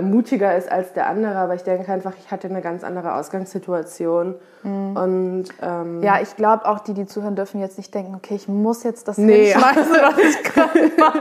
mutiger 0.01 0.57
ist 0.57 0.71
als 0.71 0.93
der 0.93 1.07
andere, 1.07 1.37
aber 1.37 1.55
ich 1.55 1.63
denke 1.63 1.91
einfach, 1.93 2.13
ich 2.19 2.31
hatte 2.31 2.49
eine 2.49 2.61
ganz 2.61 2.85
andere 2.85 3.15
Ausgangssituation. 3.15 4.37
Mhm. 4.63 4.97
Und, 4.97 5.45
ähm, 5.61 6.03
ja, 6.03 6.21
ich 6.23 6.37
glaube 6.37 6.67
auch, 6.67 6.81
die, 6.81 6.95
die 6.95 7.07
zuhören, 7.07 7.35
dürfen 7.35 7.61
jetzt 7.61 7.79
nicht 7.79 7.93
denken, 7.95 8.15
okay, 8.15 8.35
ich 8.35 8.49
muss 8.49 8.85
jetzt 8.85 9.09
das 9.09 9.19
nee. 9.19 9.51
hinschmeißen, 9.51 9.93
was 10.03 10.19
ich 10.19 10.43
gerade 10.45 10.91
mache. 10.97 11.21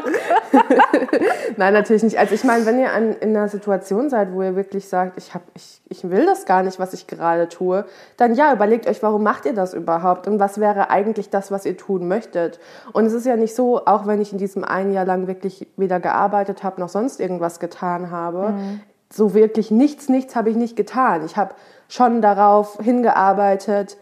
Nein, 1.58 1.74
natürlich 1.74 2.04
nicht. 2.04 2.20
Also 2.20 2.36
ich 2.36 2.44
meine, 2.44 2.66
wenn 2.66 2.80
ihr 2.80 2.92
an, 2.92 3.14
in 3.14 3.36
einer 3.36 3.50
Situation 3.50 4.10
seid, 4.10 4.32
wo 4.34 4.44
ihr 4.44 4.56
wirklich 4.56 4.88
sagt, 4.88 5.18
ich, 5.18 5.34
hab, 5.34 5.42
ich, 5.56 5.82
ich 5.90 6.10
will 6.10 6.26
das 6.26 6.46
gar 6.46 6.64
nicht, 6.64 6.80
was 6.80 6.94
ich 6.94 7.08
gerade 7.08 7.50
tue, 7.50 7.86
dann 8.18 8.36
ja, 8.36 8.54
überlegt 8.54 8.88
euch, 8.88 9.02
warum 9.02 9.24
macht 9.24 9.46
ihr 9.46 9.54
das 9.54 9.74
überhaupt 9.74 10.28
und 10.28 10.40
was 10.40 10.60
wäre 10.60 10.90
eigentlich 10.90 11.30
das, 11.30 11.52
was 11.52 11.66
ihr 11.66 11.78
tun 11.78 12.08
möchtet. 12.08 12.60
Und 12.94 13.06
es 13.06 13.14
ist 13.14 13.26
ja 13.26 13.36
nicht 13.36 13.56
so, 13.56 13.86
auch 13.86 14.06
wenn 14.06 14.22
ich 14.22 14.32
in 14.32 14.38
diesem 14.38 14.64
einen 14.64 14.94
Jahr 14.94 15.06
lang 15.06 15.28
wirklich 15.28 15.68
weder 15.78 16.00
gearbeitet 16.00 16.64
habe, 16.64 16.80
noch 16.80 16.90
sonst 16.90 17.20
irgendwas 17.20 17.60
getan 17.60 18.12
habe, 18.12 18.50
mhm. 18.50 18.61
So 19.12 19.34
wirklich 19.34 19.72
nichts, 19.72 20.10
nichts 20.10 20.36
habe 20.36 20.50
ich 20.50 20.56
nicht 20.56 20.76
getan. 20.76 21.26
Ich 21.26 21.38
habe 21.38 21.54
schon 21.88 22.22
darauf 22.22 22.78
hingearbeitet, 22.82 23.98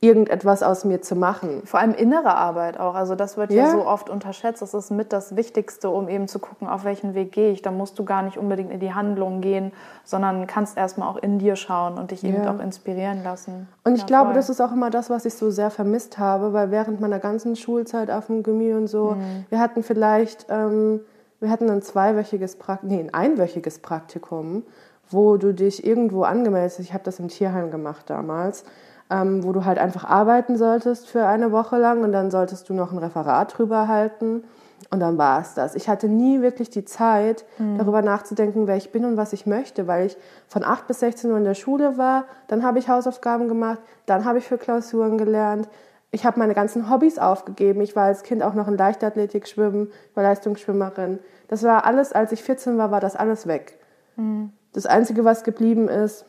irgendetwas 0.00 0.62
aus 0.62 0.84
mir 0.84 1.02
zu 1.02 1.16
machen. 1.16 1.62
Vor 1.64 1.80
allem 1.80 1.92
innere 1.92 2.36
Arbeit 2.36 2.78
auch. 2.78 2.94
Also 2.94 3.16
das 3.16 3.36
wird 3.36 3.50
ja. 3.50 3.64
ja, 3.64 3.70
so 3.70 3.84
oft 3.84 4.08
unterschätzt. 4.08 4.62
Das 4.62 4.72
ist 4.72 4.90
mit 4.90 5.12
das 5.12 5.34
Wichtigste, 5.34 5.90
um 5.90 6.08
eben 6.08 6.28
zu 6.28 6.38
gucken, 6.38 6.68
auf 6.68 6.84
welchen 6.84 7.14
Weg 7.14 7.32
gehe 7.32 7.50
ich. 7.50 7.62
Da 7.62 7.72
musst 7.72 7.98
du 7.98 8.04
gar 8.04 8.22
nicht 8.22 8.38
unbedingt 8.38 8.70
in 8.70 8.78
die 8.78 8.94
Handlung 8.94 9.40
gehen, 9.40 9.72
sondern 10.04 10.46
kannst 10.46 10.76
erstmal 10.76 11.08
auch 11.08 11.16
in 11.16 11.38
dir 11.40 11.56
schauen 11.56 11.98
und 11.98 12.12
dich 12.12 12.22
ja. 12.22 12.28
eben 12.28 12.46
auch 12.46 12.60
inspirieren 12.60 13.24
lassen. 13.24 13.66
Und 13.82 13.94
ich 13.94 14.02
ja, 14.02 14.06
glaube, 14.06 14.26
voll. 14.26 14.34
das 14.34 14.48
ist 14.50 14.60
auch 14.60 14.72
immer 14.72 14.90
das, 14.90 15.10
was 15.10 15.24
ich 15.24 15.34
so 15.34 15.50
sehr 15.50 15.70
vermisst 15.70 16.18
habe, 16.18 16.52
weil 16.52 16.70
während 16.70 17.00
meiner 17.00 17.18
ganzen 17.18 17.56
Schulzeit 17.56 18.10
auf 18.10 18.26
dem 18.26 18.44
Gimmi 18.44 18.74
und 18.74 18.86
so, 18.86 19.16
mhm. 19.16 19.46
wir 19.48 19.58
hatten 19.58 19.82
vielleicht, 19.82 20.46
ähm, 20.48 21.00
wir 21.40 21.50
hatten 21.50 21.70
ein 21.70 21.82
zweiwöchiges 21.82 22.56
Praktikum, 22.56 22.96
nee, 22.96 23.00
ein 23.00 23.14
einwöchiges 23.14 23.78
Praktikum, 23.78 24.64
wo 25.10 25.36
du 25.36 25.54
dich 25.54 25.86
irgendwo 25.86 26.22
angemeldet 26.22 26.72
hast. 26.72 26.80
Ich 26.80 26.92
habe 26.92 27.04
das 27.04 27.18
im 27.18 27.28
Tierheim 27.28 27.70
gemacht 27.70 28.10
damals 28.10 28.64
ähm, 29.10 29.44
wo 29.44 29.52
du 29.52 29.64
halt 29.64 29.78
einfach 29.78 30.04
arbeiten 30.04 30.56
solltest 30.56 31.08
für 31.08 31.26
eine 31.26 31.52
Woche 31.52 31.78
lang 31.78 32.02
und 32.02 32.12
dann 32.12 32.30
solltest 32.30 32.68
du 32.68 32.74
noch 32.74 32.92
ein 32.92 32.98
Referat 32.98 33.56
drüber 33.56 33.88
halten. 33.88 34.44
Und 34.90 35.00
dann 35.00 35.18
war 35.18 35.40
es 35.40 35.54
das. 35.54 35.74
Ich 35.74 35.88
hatte 35.88 36.08
nie 36.08 36.40
wirklich 36.40 36.70
die 36.70 36.84
Zeit, 36.84 37.44
mhm. 37.58 37.78
darüber 37.78 38.00
nachzudenken, 38.00 38.68
wer 38.68 38.76
ich 38.76 38.92
bin 38.92 39.04
und 39.04 39.16
was 39.16 39.32
ich 39.32 39.44
möchte, 39.44 39.88
weil 39.88 40.06
ich 40.06 40.16
von 40.46 40.62
8 40.62 40.86
bis 40.86 41.00
16 41.00 41.30
Uhr 41.32 41.36
in 41.36 41.44
der 41.44 41.54
Schule 41.54 41.98
war, 41.98 42.24
dann 42.46 42.62
habe 42.62 42.78
ich 42.78 42.88
Hausaufgaben 42.88 43.48
gemacht, 43.48 43.80
dann 44.06 44.24
habe 44.24 44.38
ich 44.38 44.46
für 44.46 44.56
Klausuren 44.56 45.18
gelernt. 45.18 45.68
Ich 46.10 46.24
habe 46.24 46.38
meine 46.38 46.54
ganzen 46.54 46.90
Hobbys 46.90 47.18
aufgegeben. 47.18 47.80
Ich 47.82 47.94
war 47.94 48.04
als 48.04 48.22
Kind 48.22 48.42
auch 48.42 48.54
noch 48.54 48.68
in 48.68 48.76
Leichtathletik 48.76 49.46
schwimmen, 49.46 49.90
war 50.14 50.22
Leistungsschwimmerin. 50.22 51.18
Das 51.48 51.62
war 51.62 51.84
alles, 51.84 52.12
als 52.12 52.32
ich 52.32 52.42
14 52.42 52.78
war, 52.78 52.90
war 52.90 53.00
das 53.00 53.16
alles 53.16 53.46
weg. 53.46 53.78
Mhm. 54.16 54.52
Das 54.72 54.86
Einzige, 54.86 55.24
was 55.24 55.44
geblieben 55.44 55.88
ist, 55.88 56.24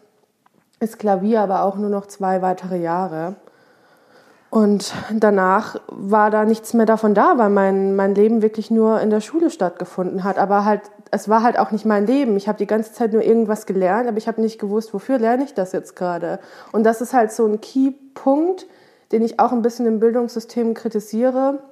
ist 0.80 1.00
Klavier, 1.00 1.42
aber 1.42 1.64
auch 1.64 1.76
nur 1.76 1.90
noch 1.90 2.08
zwei 2.08 2.42
weitere 2.42 2.78
Jahre. 2.78 3.36
Und 4.50 4.94
danach 5.14 5.80
war 5.88 6.32
da 6.32 6.44
nichts 6.44 6.74
mehr 6.74 6.88
davon 6.88 7.14
da, 7.14 7.38
weil 7.38 7.52
mein, 7.52 7.96
mein 7.96 8.16
Leben 8.16 8.42
wirklich 8.42 8.72
nur 8.72 9.00
in 9.00 9.12
der 9.12 9.22
Schule 9.22 9.52
stattgefunden 9.52 10.24
hat. 10.24 10.40
Aber 10.40 10.66
halt, 10.66 10.82
es 11.12 11.30
war 11.30 11.44
halt 11.44 11.60
auch 11.60 11.72
nicht 11.72 11.86
mein 11.86 12.08
Leben. 12.08 12.36
Ich 12.36 12.48
habe 12.48 12.58
die 12.58 12.66
ganze 12.66 12.92
Zeit 12.94 13.14
nur 13.14 13.22
irgendwas 13.22 13.68
gelernt, 13.68 14.08
aber 14.08 14.18
ich 14.18 14.28
habe 14.28 14.42
nicht 14.42 14.60
gewusst, 14.60 14.94
wofür 14.94 15.20
lerne 15.20 15.44
ich 15.44 15.54
das 15.54 15.72
jetzt 15.72 15.96
gerade. 15.96 16.40
Und 16.72 16.84
das 16.84 17.00
ist 17.00 17.14
halt 17.14 17.32
so 17.32 17.46
ein 17.46 17.62
Key-Punkt, 17.62 18.66
den 19.12 19.24
ich 19.24 19.40
auch 19.40 19.52
ein 19.52 19.62
bisschen 19.62 19.86
im 19.86 20.00
Bildungssystem 20.00 20.74
kritisiere, 20.74 21.64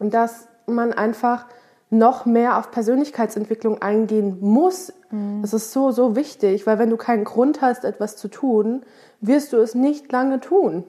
dass 0.00 0.48
man 0.66 0.92
einfach 0.92 1.46
noch 1.90 2.26
mehr 2.26 2.58
auf 2.58 2.70
Persönlichkeitsentwicklung 2.70 3.80
eingehen 3.80 4.38
muss. 4.40 4.92
Mhm. 5.10 5.42
Das 5.42 5.54
ist 5.54 5.72
so, 5.72 5.90
so 5.90 6.16
wichtig, 6.16 6.66
weil 6.66 6.78
wenn 6.78 6.90
du 6.90 6.96
keinen 6.96 7.24
Grund 7.24 7.60
hast, 7.60 7.84
etwas 7.84 8.16
zu 8.16 8.28
tun, 8.28 8.82
wirst 9.20 9.52
du 9.52 9.58
es 9.58 9.74
nicht 9.74 10.10
lange 10.10 10.40
tun. 10.40 10.84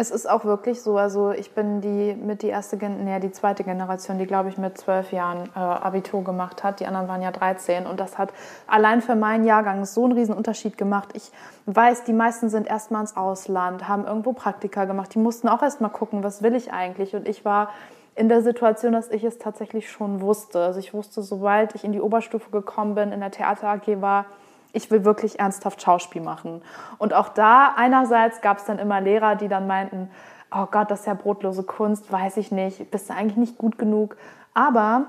Es 0.00 0.10
ist 0.10 0.26
auch 0.26 0.46
wirklich 0.46 0.80
so, 0.80 0.96
also 0.96 1.30
ich 1.30 1.50
bin 1.50 1.82
die 1.82 2.14
mit 2.14 2.40
die 2.40 2.46
erste, 2.46 2.78
nee, 2.78 3.20
die 3.20 3.32
zweite 3.32 3.64
Generation, 3.64 4.16
die 4.16 4.24
glaube 4.24 4.48
ich 4.48 4.56
mit 4.56 4.78
zwölf 4.78 5.12
Jahren 5.12 5.50
äh, 5.54 5.58
Abitur 5.58 6.24
gemacht 6.24 6.64
hat. 6.64 6.80
Die 6.80 6.86
anderen 6.86 7.06
waren 7.06 7.20
ja 7.20 7.30
13 7.30 7.84
und 7.84 8.00
das 8.00 8.16
hat 8.16 8.32
allein 8.66 9.02
für 9.02 9.14
meinen 9.14 9.44
Jahrgang 9.44 9.84
so 9.84 10.04
einen 10.04 10.14
riesen 10.14 10.34
Unterschied 10.34 10.78
gemacht. 10.78 11.10
Ich 11.12 11.30
weiß, 11.66 12.04
die 12.04 12.14
meisten 12.14 12.48
sind 12.48 12.66
erstmal 12.66 13.02
ins 13.02 13.14
Ausland, 13.14 13.88
haben 13.88 14.06
irgendwo 14.06 14.32
Praktika 14.32 14.86
gemacht. 14.86 15.14
Die 15.14 15.18
mussten 15.18 15.48
auch 15.48 15.60
erstmal 15.60 15.90
gucken, 15.90 16.24
was 16.24 16.42
will 16.42 16.54
ich 16.54 16.72
eigentlich 16.72 17.14
und 17.14 17.28
ich 17.28 17.44
war 17.44 17.68
in 18.14 18.30
der 18.30 18.40
Situation, 18.40 18.94
dass 18.94 19.10
ich 19.10 19.22
es 19.22 19.36
tatsächlich 19.36 19.90
schon 19.90 20.22
wusste. 20.22 20.60
Also 20.60 20.78
ich 20.78 20.94
wusste, 20.94 21.20
sobald 21.20 21.74
ich 21.74 21.84
in 21.84 21.92
die 21.92 22.00
Oberstufe 22.00 22.50
gekommen 22.50 22.94
bin, 22.94 23.12
in 23.12 23.20
der 23.20 23.32
Theater 23.32 23.68
AG 23.68 24.00
war, 24.00 24.24
ich 24.72 24.90
will 24.90 25.04
wirklich 25.04 25.38
ernsthaft 25.38 25.82
Schauspiel 25.82 26.22
machen. 26.22 26.62
Und 26.98 27.14
auch 27.14 27.28
da 27.28 27.74
einerseits 27.76 28.40
gab 28.40 28.58
es 28.58 28.64
dann 28.64 28.78
immer 28.78 29.00
Lehrer, 29.00 29.36
die 29.36 29.48
dann 29.48 29.66
meinten, 29.66 30.10
oh 30.54 30.66
Gott, 30.70 30.90
das 30.90 31.00
ist 31.00 31.06
ja 31.06 31.14
brotlose 31.14 31.62
Kunst, 31.62 32.10
weiß 32.10 32.36
ich 32.36 32.50
nicht, 32.50 32.90
bist 32.90 33.10
du 33.10 33.14
eigentlich 33.14 33.36
nicht 33.36 33.58
gut 33.58 33.78
genug. 33.78 34.16
Aber 34.54 35.06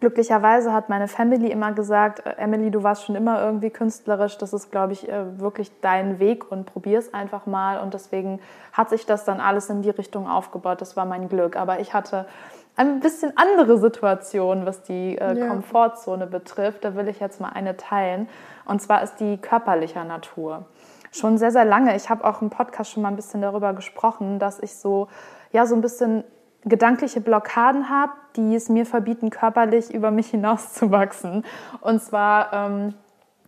glücklicherweise 0.00 0.72
hat 0.72 0.88
meine 0.88 1.08
Family 1.08 1.50
immer 1.50 1.72
gesagt, 1.72 2.26
äh, 2.26 2.34
Emily, 2.38 2.70
du 2.70 2.82
warst 2.82 3.04
schon 3.04 3.14
immer 3.14 3.40
irgendwie 3.40 3.70
künstlerisch, 3.70 4.38
das 4.38 4.52
ist, 4.52 4.70
glaube 4.70 4.92
ich, 4.92 5.08
äh, 5.08 5.38
wirklich 5.38 5.70
dein 5.80 6.18
Weg 6.18 6.50
und 6.50 6.66
probier 6.66 6.98
es 6.98 7.14
einfach 7.14 7.46
mal. 7.46 7.80
Und 7.80 7.94
deswegen 7.94 8.40
hat 8.72 8.90
sich 8.90 9.06
das 9.06 9.24
dann 9.24 9.40
alles 9.40 9.70
in 9.70 9.82
die 9.82 9.90
Richtung 9.90 10.28
aufgebaut. 10.28 10.80
Das 10.80 10.96
war 10.96 11.04
mein 11.04 11.28
Glück. 11.28 11.56
Aber 11.56 11.80
ich 11.80 11.94
hatte 11.94 12.26
ein 12.76 13.00
bisschen 13.00 13.32
andere 13.36 13.78
Situation, 13.78 14.66
was 14.66 14.82
die 14.82 15.16
äh, 15.16 15.38
ja. 15.38 15.46
Komfortzone 15.48 16.26
betrifft. 16.26 16.84
Da 16.84 16.94
will 16.96 17.08
ich 17.08 17.20
jetzt 17.20 17.40
mal 17.40 17.50
eine 17.50 17.76
teilen. 17.76 18.28
Und 18.64 18.82
zwar 18.82 19.02
ist 19.02 19.16
die 19.16 19.36
körperlicher 19.36 20.04
Natur. 20.04 20.64
Schon 21.12 21.38
sehr, 21.38 21.52
sehr 21.52 21.64
lange. 21.64 21.94
Ich 21.94 22.10
habe 22.10 22.24
auch 22.24 22.42
im 22.42 22.50
Podcast 22.50 22.90
schon 22.90 23.02
mal 23.02 23.10
ein 23.10 23.16
bisschen 23.16 23.42
darüber 23.42 23.72
gesprochen, 23.74 24.40
dass 24.40 24.58
ich 24.58 24.74
so, 24.74 25.08
ja, 25.52 25.66
so 25.66 25.76
ein 25.76 25.80
bisschen 25.80 26.24
gedankliche 26.64 27.20
Blockaden 27.20 27.88
habe, 27.88 28.12
die 28.36 28.56
es 28.56 28.68
mir 28.68 28.86
verbieten, 28.86 29.30
körperlich 29.30 29.94
über 29.94 30.10
mich 30.10 30.26
hinauszuwachsen. 30.30 31.44
Und 31.80 32.02
zwar, 32.02 32.52
ähm, 32.52 32.94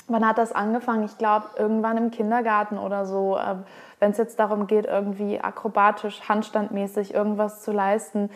wann 0.07 0.27
hat 0.27 0.39
das 0.39 0.53
angefangen? 0.53 1.05
Ich 1.05 1.19
glaube, 1.19 1.47
irgendwann 1.59 1.97
im 1.97 2.11
Kindergarten 2.13 2.79
oder 2.79 3.07
so. 3.07 3.37
Äh, 3.37 3.57
Wenn 3.99 4.13
es 4.13 4.19
jetzt 4.19 4.39
darum 4.39 4.69
geht, 4.69 4.87
irgendwie 4.87 5.41
akrobatisch, 5.41 6.29
handstandmäßig 6.29 7.15
irgendwas 7.15 7.63
zu 7.63 7.73
leisten, 7.73 8.31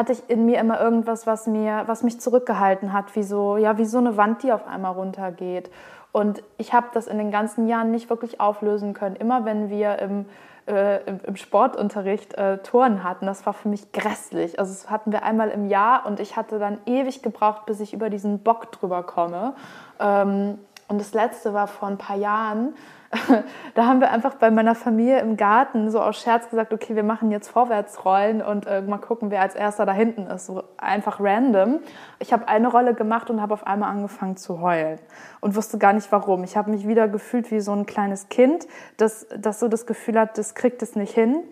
hatte 0.00 0.12
ich 0.12 0.30
in 0.30 0.46
mir 0.46 0.58
immer 0.58 0.80
irgendwas, 0.80 1.26
was 1.26 1.46
mir, 1.46 1.82
was 1.84 2.02
mich 2.02 2.18
zurückgehalten 2.20 2.94
hat, 2.94 3.14
wie 3.16 3.22
so, 3.22 3.58
ja, 3.58 3.76
wie 3.76 3.84
so 3.84 3.98
eine 3.98 4.16
Wand, 4.16 4.42
die 4.42 4.50
auf 4.50 4.66
einmal 4.66 4.92
runtergeht. 4.92 5.70
Und 6.10 6.42
ich 6.56 6.72
habe 6.72 6.86
das 6.94 7.06
in 7.06 7.18
den 7.18 7.30
ganzen 7.30 7.68
Jahren 7.68 7.90
nicht 7.90 8.08
wirklich 8.08 8.40
auflösen 8.40 8.94
können. 8.94 9.14
Immer 9.14 9.44
wenn 9.44 9.68
wir 9.68 9.98
im, 9.98 10.24
äh, 10.66 11.00
im, 11.26 11.36
Sportunterricht 11.36 12.32
äh, 12.32 12.58
Touren 12.62 13.04
hatten, 13.04 13.26
das 13.26 13.44
war 13.44 13.52
für 13.52 13.68
mich 13.68 13.92
grässlich. 13.92 14.58
Also 14.58 14.72
das 14.72 14.90
hatten 14.90 15.12
wir 15.12 15.22
einmal 15.22 15.50
im 15.50 15.68
Jahr 15.68 16.06
und 16.06 16.18
ich 16.18 16.34
hatte 16.34 16.58
dann 16.58 16.78
ewig 16.86 17.22
gebraucht, 17.22 17.66
bis 17.66 17.78
ich 17.80 17.92
über 17.92 18.08
diesen 18.08 18.38
Bock 18.38 18.72
drüber 18.72 19.02
komme. 19.02 19.52
Ähm, 20.00 20.58
und 20.90 21.00
das 21.00 21.14
letzte 21.14 21.54
war 21.54 21.68
vor 21.68 21.88
ein 21.88 21.98
paar 21.98 22.16
Jahren. 22.16 22.74
da 23.74 23.86
haben 23.86 24.00
wir 24.00 24.10
einfach 24.10 24.34
bei 24.34 24.50
meiner 24.50 24.74
Familie 24.74 25.20
im 25.20 25.36
Garten 25.36 25.88
so 25.88 26.00
aus 26.00 26.20
Scherz 26.20 26.50
gesagt, 26.50 26.72
okay, 26.72 26.96
wir 26.96 27.04
machen 27.04 27.30
jetzt 27.30 27.48
Vorwärtsrollen 27.48 28.42
und 28.42 28.66
äh, 28.66 28.82
mal 28.82 28.98
gucken, 28.98 29.30
wer 29.30 29.40
als 29.40 29.54
erster 29.54 29.86
da 29.86 29.92
hinten 29.92 30.26
ist. 30.26 30.46
So 30.46 30.64
einfach 30.78 31.20
random. 31.20 31.78
Ich 32.18 32.32
habe 32.32 32.48
eine 32.48 32.66
Rolle 32.66 32.94
gemacht 32.94 33.30
und 33.30 33.40
habe 33.40 33.54
auf 33.54 33.68
einmal 33.68 33.88
angefangen 33.90 34.36
zu 34.36 34.60
heulen 34.60 34.98
und 35.40 35.54
wusste 35.54 35.78
gar 35.78 35.92
nicht 35.92 36.10
warum. 36.10 36.42
Ich 36.42 36.56
habe 36.56 36.72
mich 36.72 36.86
wieder 36.88 37.06
gefühlt 37.06 37.52
wie 37.52 37.60
so 37.60 37.72
ein 37.72 37.86
kleines 37.86 38.28
Kind, 38.28 38.66
das, 38.96 39.28
das 39.36 39.60
so 39.60 39.68
das 39.68 39.86
Gefühl 39.86 40.18
hat, 40.18 40.38
das 40.38 40.56
kriegt 40.56 40.82
es 40.82 40.96
nicht 40.96 41.14
hin. 41.14 41.44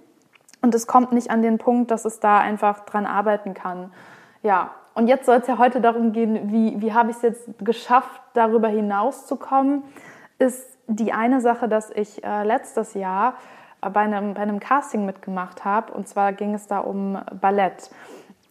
Und 0.62 0.74
es 0.74 0.88
kommt 0.88 1.12
nicht 1.12 1.30
an 1.30 1.42
den 1.42 1.58
Punkt, 1.58 1.92
dass 1.92 2.04
es 2.04 2.18
da 2.18 2.40
einfach 2.40 2.80
dran 2.80 3.06
arbeiten 3.06 3.54
kann. 3.54 3.92
Ja, 4.42 4.70
und 4.94 5.06
jetzt 5.06 5.26
soll 5.26 5.36
es 5.36 5.46
ja 5.46 5.58
heute 5.58 5.80
darum 5.80 6.12
gehen, 6.12 6.50
wie, 6.50 6.80
wie 6.80 6.92
habe 6.92 7.10
ich 7.10 7.16
es 7.16 7.22
jetzt 7.22 7.48
geschafft, 7.60 8.20
darüber 8.34 8.68
hinauszukommen, 8.68 9.84
ist 10.38 10.78
die 10.88 11.12
eine 11.12 11.40
Sache, 11.40 11.68
dass 11.68 11.90
ich 11.90 12.24
äh, 12.24 12.44
letztes 12.44 12.94
Jahr 12.94 13.34
bei, 13.80 14.00
einem, 14.00 14.34
bei 14.34 14.40
einem 14.40 14.60
Casting 14.60 15.06
mitgemacht 15.06 15.64
habe. 15.64 15.92
Und 15.92 16.08
zwar 16.08 16.32
ging 16.32 16.54
es 16.54 16.66
da 16.66 16.80
um 16.80 17.18
Ballett. 17.40 17.90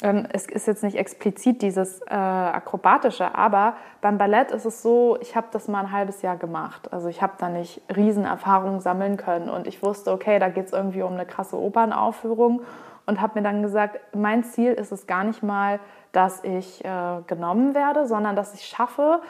Ähm, 0.03 0.27
es 0.31 0.45
ist 0.45 0.67
jetzt 0.67 0.83
nicht 0.83 0.95
explizit 0.95 1.61
dieses 1.61 2.01
äh, 2.03 2.13
Akrobatische, 2.13 3.33
aber 3.33 3.75
beim 3.99 4.17
Ballett 4.17 4.51
ist 4.51 4.65
es 4.65 4.83
so, 4.83 5.17
ich 5.21 5.35
habe 5.35 5.47
das 5.51 5.67
mal 5.67 5.79
ein 5.79 5.91
halbes 5.91 6.21
Jahr 6.21 6.37
gemacht. 6.37 6.93
Also 6.93 7.09
ich 7.09 7.21
habe 7.21 7.33
da 7.39 7.49
nicht 7.49 7.81
Riesenerfahrungen 7.93 8.79
sammeln 8.79 9.17
können. 9.17 9.49
Und 9.49 9.65
ich 9.67 9.81
wusste, 9.81 10.11
okay, 10.11 10.39
da 10.39 10.49
geht 10.49 10.67
es 10.67 10.73
irgendwie 10.73 11.01
um 11.01 11.13
eine 11.13 11.25
krasse 11.25 11.57
Opernaufführung. 11.59 12.61
Und 13.07 13.21
habe 13.21 13.39
mir 13.39 13.43
dann 13.43 13.63
gesagt, 13.63 13.99
mein 14.15 14.43
Ziel 14.43 14.73
ist 14.73 14.91
es 14.91 15.07
gar 15.07 15.23
nicht 15.23 15.41
mal, 15.41 15.79
dass 16.11 16.43
ich 16.43 16.85
äh, 16.85 17.21
genommen 17.25 17.73
werde, 17.73 18.05
sondern 18.05 18.35
dass 18.35 18.53
ich 18.53 18.65
schaffe, 18.65 19.21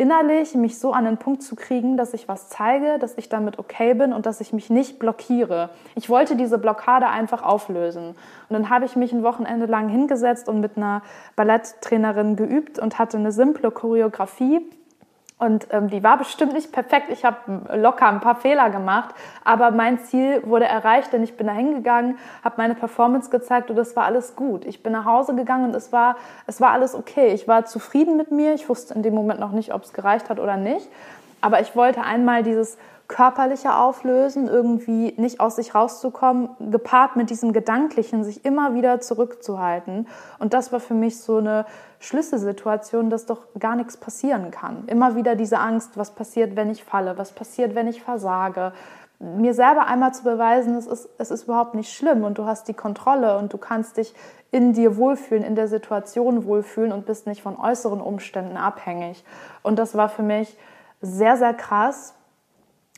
innerlich 0.00 0.54
mich 0.54 0.78
so 0.78 0.92
an 0.92 1.04
den 1.04 1.18
Punkt 1.18 1.42
zu 1.42 1.54
kriegen, 1.54 1.98
dass 1.98 2.14
ich 2.14 2.26
was 2.26 2.48
zeige, 2.48 2.98
dass 2.98 3.18
ich 3.18 3.28
damit 3.28 3.58
okay 3.58 3.92
bin 3.92 4.14
und 4.14 4.24
dass 4.24 4.40
ich 4.40 4.52
mich 4.52 4.70
nicht 4.70 4.98
blockiere. 4.98 5.68
Ich 5.94 6.08
wollte 6.08 6.36
diese 6.36 6.58
Blockade 6.58 7.06
einfach 7.06 7.42
auflösen. 7.42 8.08
Und 8.08 8.16
dann 8.48 8.70
habe 8.70 8.86
ich 8.86 8.96
mich 8.96 9.12
ein 9.12 9.22
Wochenende 9.22 9.66
lang 9.66 9.90
hingesetzt 9.90 10.48
und 10.48 10.60
mit 10.60 10.78
einer 10.78 11.02
Balletttrainerin 11.36 12.34
geübt 12.34 12.78
und 12.78 12.98
hatte 12.98 13.18
eine 13.18 13.30
simple 13.30 13.70
Choreografie 13.70 14.62
und 15.40 15.68
ähm, 15.70 15.88
die 15.88 16.02
war 16.02 16.18
bestimmt 16.18 16.52
nicht 16.52 16.70
perfekt. 16.70 17.06
Ich 17.08 17.24
habe 17.24 17.62
locker 17.76 18.06
ein 18.06 18.20
paar 18.20 18.36
Fehler 18.36 18.68
gemacht, 18.68 19.14
aber 19.42 19.70
mein 19.70 19.98
Ziel 19.98 20.42
wurde 20.44 20.66
erreicht, 20.66 21.12
denn 21.12 21.22
ich 21.22 21.36
bin 21.36 21.46
da 21.46 21.54
hingegangen, 21.54 22.18
habe 22.44 22.56
meine 22.58 22.74
Performance 22.74 23.30
gezeigt 23.30 23.70
und 23.70 23.78
es 23.78 23.96
war 23.96 24.04
alles 24.04 24.36
gut. 24.36 24.66
Ich 24.66 24.82
bin 24.82 24.92
nach 24.92 25.06
Hause 25.06 25.34
gegangen 25.34 25.64
und 25.64 25.74
es 25.74 25.92
war, 25.92 26.16
es 26.46 26.60
war 26.60 26.72
alles 26.72 26.94
okay. 26.94 27.32
Ich 27.32 27.48
war 27.48 27.64
zufrieden 27.64 28.18
mit 28.18 28.30
mir. 28.30 28.52
Ich 28.52 28.68
wusste 28.68 28.92
in 28.92 29.02
dem 29.02 29.14
Moment 29.14 29.40
noch 29.40 29.52
nicht, 29.52 29.72
ob 29.72 29.82
es 29.82 29.94
gereicht 29.94 30.28
hat 30.28 30.38
oder 30.38 30.58
nicht. 30.58 30.88
Aber 31.40 31.60
ich 31.60 31.74
wollte 31.74 32.02
einmal 32.02 32.42
dieses 32.42 32.76
körperliche 33.10 33.74
Auflösen, 33.74 34.46
irgendwie 34.46 35.12
nicht 35.16 35.40
aus 35.40 35.56
sich 35.56 35.74
rauszukommen, 35.74 36.50
gepaart 36.70 37.16
mit 37.16 37.28
diesem 37.28 37.52
Gedanklichen, 37.52 38.22
sich 38.22 38.44
immer 38.44 38.74
wieder 38.74 39.00
zurückzuhalten. 39.00 40.06
Und 40.38 40.54
das 40.54 40.70
war 40.70 40.78
für 40.78 40.94
mich 40.94 41.20
so 41.20 41.38
eine 41.38 41.66
Schlüsselsituation, 41.98 43.10
dass 43.10 43.26
doch 43.26 43.48
gar 43.58 43.74
nichts 43.74 43.96
passieren 43.96 44.52
kann. 44.52 44.84
Immer 44.86 45.16
wieder 45.16 45.34
diese 45.34 45.58
Angst, 45.58 45.98
was 45.98 46.12
passiert, 46.12 46.54
wenn 46.54 46.70
ich 46.70 46.84
falle, 46.84 47.18
was 47.18 47.32
passiert, 47.32 47.74
wenn 47.74 47.88
ich 47.88 48.00
versage. 48.00 48.72
Mir 49.18 49.54
selber 49.54 49.88
einmal 49.88 50.14
zu 50.14 50.22
beweisen, 50.22 50.76
es 50.76 50.86
ist, 50.86 51.08
es 51.18 51.32
ist 51.32 51.44
überhaupt 51.44 51.74
nicht 51.74 51.92
schlimm 51.92 52.22
und 52.22 52.38
du 52.38 52.46
hast 52.46 52.68
die 52.68 52.74
Kontrolle 52.74 53.38
und 53.38 53.52
du 53.52 53.58
kannst 53.58 53.96
dich 53.96 54.14
in 54.52 54.72
dir 54.72 54.96
wohlfühlen, 54.96 55.42
in 55.42 55.56
der 55.56 55.66
Situation 55.66 56.44
wohlfühlen 56.44 56.92
und 56.92 57.06
bist 57.06 57.26
nicht 57.26 57.42
von 57.42 57.58
äußeren 57.58 58.00
Umständen 58.00 58.56
abhängig. 58.56 59.24
Und 59.64 59.80
das 59.80 59.96
war 59.96 60.08
für 60.08 60.22
mich 60.22 60.56
sehr, 61.02 61.36
sehr 61.36 61.54
krass, 61.54 62.14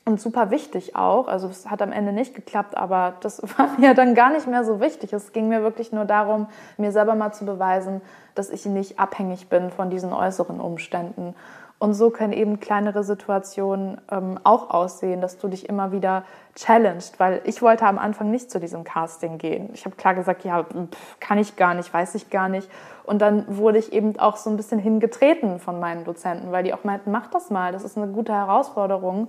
und 0.05 0.21
super 0.21 0.51
wichtig 0.51 0.97
auch. 0.97 1.29
Also 1.29 1.49
es 1.49 1.71
hat 1.71 1.81
am 1.81 1.93
Ende 1.93 2.13
nicht 2.13 2.35
geklappt, 2.35 2.77
aber 2.77 3.15
das 3.21 3.43
war 3.59 3.69
mir 3.79 3.95
dann 3.95 4.15
gar 4.15 4.31
nicht 4.31 4.47
mehr 4.47 4.65
so 4.65 4.81
wichtig. 4.81 5.13
Es 5.13 5.33
ging 5.33 5.49
mir 5.49 5.63
wirklich 5.63 5.93
nur 5.93 6.05
darum, 6.05 6.49
mir 6.77 6.93
selber 6.93 7.15
mal 7.15 7.33
zu 7.33 7.45
beweisen, 7.45 8.01
dass 8.35 8.51
ich 8.51 8.67
nicht 8.67 8.99
abhängig 8.99 9.49
bin 9.49 9.71
von 9.71 9.91
diesen 9.91 10.13
äußeren 10.13 10.61
Umständen. 10.61 11.35
Und 11.83 11.95
so 11.95 12.11
können 12.11 12.33
eben 12.33 12.61
kleinere 12.61 13.03
Situationen 13.03 14.01
ähm, 14.09 14.39
auch 14.45 14.71
aussehen, 14.71 15.21
dass 15.21 15.39
du 15.39 15.49
dich 15.49 15.69
immer 15.69 15.91
wieder 15.91 16.23
challenged, 16.55 17.19
weil 17.19 17.41
ich 17.43 17.61
wollte 17.61 17.87
am 17.87 17.99
Anfang 17.99 18.31
nicht 18.31 18.53
zu 18.53 18.61
diesem 18.61 18.85
Casting 18.85 19.37
gehen. 19.37 19.71
Ich 19.75 19.85
habe 19.85 19.97
klar 19.97 20.15
gesagt, 20.15 20.45
ja, 20.45 20.63
pff, 20.63 21.19
kann 21.19 21.39
ich 21.39 21.57
gar 21.57 21.75
nicht, 21.75 21.93
weiß 21.93 22.15
ich 22.15 22.31
gar 22.31 22.49
nicht. 22.49 22.71
Und 23.03 23.21
dann 23.21 23.45
wurde 23.49 23.79
ich 23.79 23.93
eben 23.93 24.17
auch 24.21 24.37
so 24.37 24.49
ein 24.49 24.57
bisschen 24.57 24.79
hingetreten 24.79 25.59
von 25.59 25.81
meinen 25.81 26.05
Dozenten, 26.05 26.53
weil 26.53 26.63
die 26.63 26.73
auch 26.73 26.85
meinten, 26.85 27.11
mach 27.11 27.27
das 27.27 27.51
mal, 27.51 27.73
das 27.73 27.83
ist 27.83 27.99
eine 27.99 28.13
gute 28.13 28.33
Herausforderung. 28.33 29.29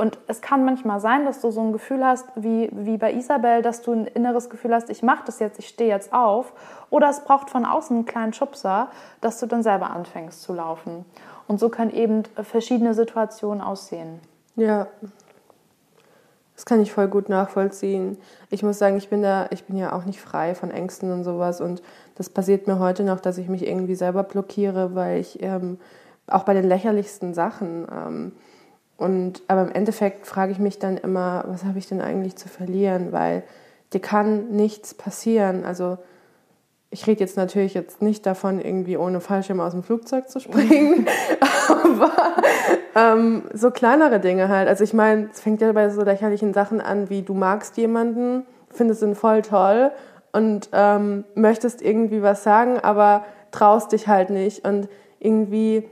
Und 0.00 0.16
es 0.28 0.40
kann 0.40 0.64
manchmal 0.64 0.98
sein, 0.98 1.26
dass 1.26 1.42
du 1.42 1.50
so 1.50 1.60
ein 1.60 1.72
Gefühl 1.72 2.02
hast, 2.02 2.24
wie, 2.34 2.70
wie 2.72 2.96
bei 2.96 3.12
Isabel, 3.12 3.60
dass 3.60 3.82
du 3.82 3.92
ein 3.92 4.06
inneres 4.06 4.48
Gefühl 4.48 4.72
hast, 4.72 4.88
ich 4.88 5.02
mache 5.02 5.24
das 5.26 5.40
jetzt, 5.40 5.58
ich 5.58 5.68
stehe 5.68 5.90
jetzt 5.90 6.14
auf. 6.14 6.54
Oder 6.88 7.10
es 7.10 7.20
braucht 7.20 7.50
von 7.50 7.66
außen 7.66 7.94
einen 7.94 8.06
kleinen 8.06 8.32
Schubser, 8.32 8.88
dass 9.20 9.38
du 9.40 9.44
dann 9.44 9.62
selber 9.62 9.90
anfängst 9.90 10.40
zu 10.40 10.54
laufen. 10.54 11.04
Und 11.46 11.60
so 11.60 11.68
können 11.68 11.90
eben 11.90 12.22
verschiedene 12.42 12.94
Situationen 12.94 13.60
aussehen. 13.60 14.20
Ja. 14.56 14.86
Das 16.56 16.64
kann 16.64 16.80
ich 16.80 16.94
voll 16.94 17.08
gut 17.08 17.28
nachvollziehen. 17.28 18.16
Ich 18.48 18.62
muss 18.62 18.78
sagen, 18.78 18.96
ich 18.96 19.10
bin 19.10 19.20
da, 19.20 19.48
ich 19.50 19.64
bin 19.64 19.76
ja 19.76 19.92
auch 19.92 20.06
nicht 20.06 20.22
frei 20.22 20.54
von 20.54 20.70
Ängsten 20.70 21.12
und 21.12 21.24
sowas. 21.24 21.60
Und 21.60 21.82
das 22.14 22.30
passiert 22.30 22.66
mir 22.66 22.78
heute 22.78 23.04
noch, 23.04 23.20
dass 23.20 23.36
ich 23.36 23.50
mich 23.50 23.66
irgendwie 23.66 23.96
selber 23.96 24.22
blockiere, 24.22 24.94
weil 24.94 25.20
ich 25.20 25.42
ähm, 25.42 25.78
auch 26.26 26.44
bei 26.44 26.54
den 26.54 26.64
lächerlichsten 26.64 27.34
Sachen. 27.34 27.86
Ähm, 27.94 28.32
und 29.00 29.40
aber 29.48 29.62
im 29.62 29.72
Endeffekt 29.72 30.26
frage 30.26 30.52
ich 30.52 30.58
mich 30.58 30.78
dann 30.78 30.98
immer, 30.98 31.44
was 31.48 31.64
habe 31.64 31.78
ich 31.78 31.88
denn 31.88 32.02
eigentlich 32.02 32.36
zu 32.36 32.48
verlieren? 32.48 33.12
Weil 33.12 33.42
dir 33.94 34.00
kann 34.00 34.50
nichts 34.50 34.92
passieren. 34.92 35.64
Also 35.64 35.96
ich 36.90 37.06
rede 37.06 37.20
jetzt 37.20 37.38
natürlich 37.38 37.72
jetzt 37.72 38.02
nicht 38.02 38.26
davon, 38.26 38.60
irgendwie 38.60 38.98
ohne 38.98 39.20
Fallschirm 39.20 39.58
aus 39.58 39.72
dem 39.72 39.82
Flugzeug 39.82 40.28
zu 40.28 40.38
springen, 40.38 41.06
aber 41.68 42.12
ähm, 42.94 43.44
so 43.54 43.70
kleinere 43.70 44.20
Dinge 44.20 44.50
halt. 44.50 44.68
Also 44.68 44.84
ich 44.84 44.92
meine, 44.92 45.30
es 45.32 45.40
fängt 45.40 45.62
ja 45.62 45.72
bei 45.72 45.88
so 45.88 46.02
lächerlichen 46.02 46.52
Sachen 46.52 46.82
an, 46.82 47.08
wie 47.08 47.22
du 47.22 47.32
magst 47.32 47.78
jemanden, 47.78 48.44
findest 48.68 49.02
ihn 49.02 49.14
voll 49.14 49.40
toll 49.40 49.92
und 50.32 50.68
ähm, 50.72 51.24
möchtest 51.34 51.80
irgendwie 51.80 52.22
was 52.22 52.42
sagen, 52.42 52.78
aber 52.78 53.24
traust 53.50 53.92
dich 53.92 54.08
halt 54.08 54.28
nicht 54.28 54.66
und 54.66 54.88
irgendwie 55.20 55.88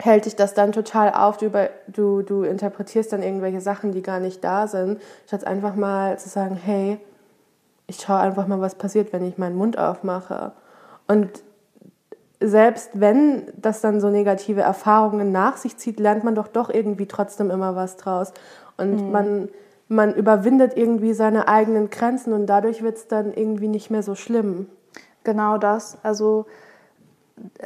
hält 0.00 0.26
dich 0.26 0.36
das 0.36 0.54
dann 0.54 0.72
total 0.72 1.12
auf. 1.12 1.36
Du, 1.36 1.46
über, 1.46 1.70
du, 1.88 2.22
du 2.22 2.42
interpretierst 2.42 3.12
dann 3.12 3.22
irgendwelche 3.22 3.60
Sachen, 3.60 3.92
die 3.92 4.02
gar 4.02 4.20
nicht 4.20 4.44
da 4.44 4.66
sind, 4.66 5.00
statt 5.26 5.46
einfach 5.46 5.74
mal 5.74 6.18
zu 6.18 6.28
sagen, 6.28 6.56
hey, 6.56 6.98
ich 7.86 8.00
schaue 8.00 8.18
einfach 8.18 8.46
mal, 8.46 8.60
was 8.60 8.74
passiert, 8.74 9.12
wenn 9.12 9.26
ich 9.26 9.38
meinen 9.38 9.56
Mund 9.56 9.78
aufmache. 9.78 10.52
Und 11.06 11.30
selbst 12.40 12.90
wenn 12.94 13.44
das 13.56 13.80
dann 13.80 14.00
so 14.00 14.10
negative 14.10 14.60
Erfahrungen 14.60 15.32
nach 15.32 15.56
sich 15.56 15.76
zieht, 15.78 15.98
lernt 16.00 16.24
man 16.24 16.34
doch 16.34 16.48
doch 16.48 16.68
irgendwie 16.68 17.06
trotzdem 17.06 17.50
immer 17.50 17.76
was 17.76 17.96
draus. 17.96 18.32
Und 18.76 19.06
mhm. 19.06 19.10
man, 19.10 19.48
man 19.88 20.14
überwindet 20.14 20.76
irgendwie 20.76 21.14
seine 21.14 21.48
eigenen 21.48 21.88
Grenzen 21.88 22.32
und 22.32 22.46
dadurch 22.46 22.82
wird 22.82 22.96
es 22.96 23.08
dann 23.08 23.32
irgendwie 23.32 23.68
nicht 23.68 23.90
mehr 23.90 24.02
so 24.02 24.14
schlimm. 24.14 24.66
Genau 25.24 25.56
das. 25.56 25.96
Also 26.02 26.46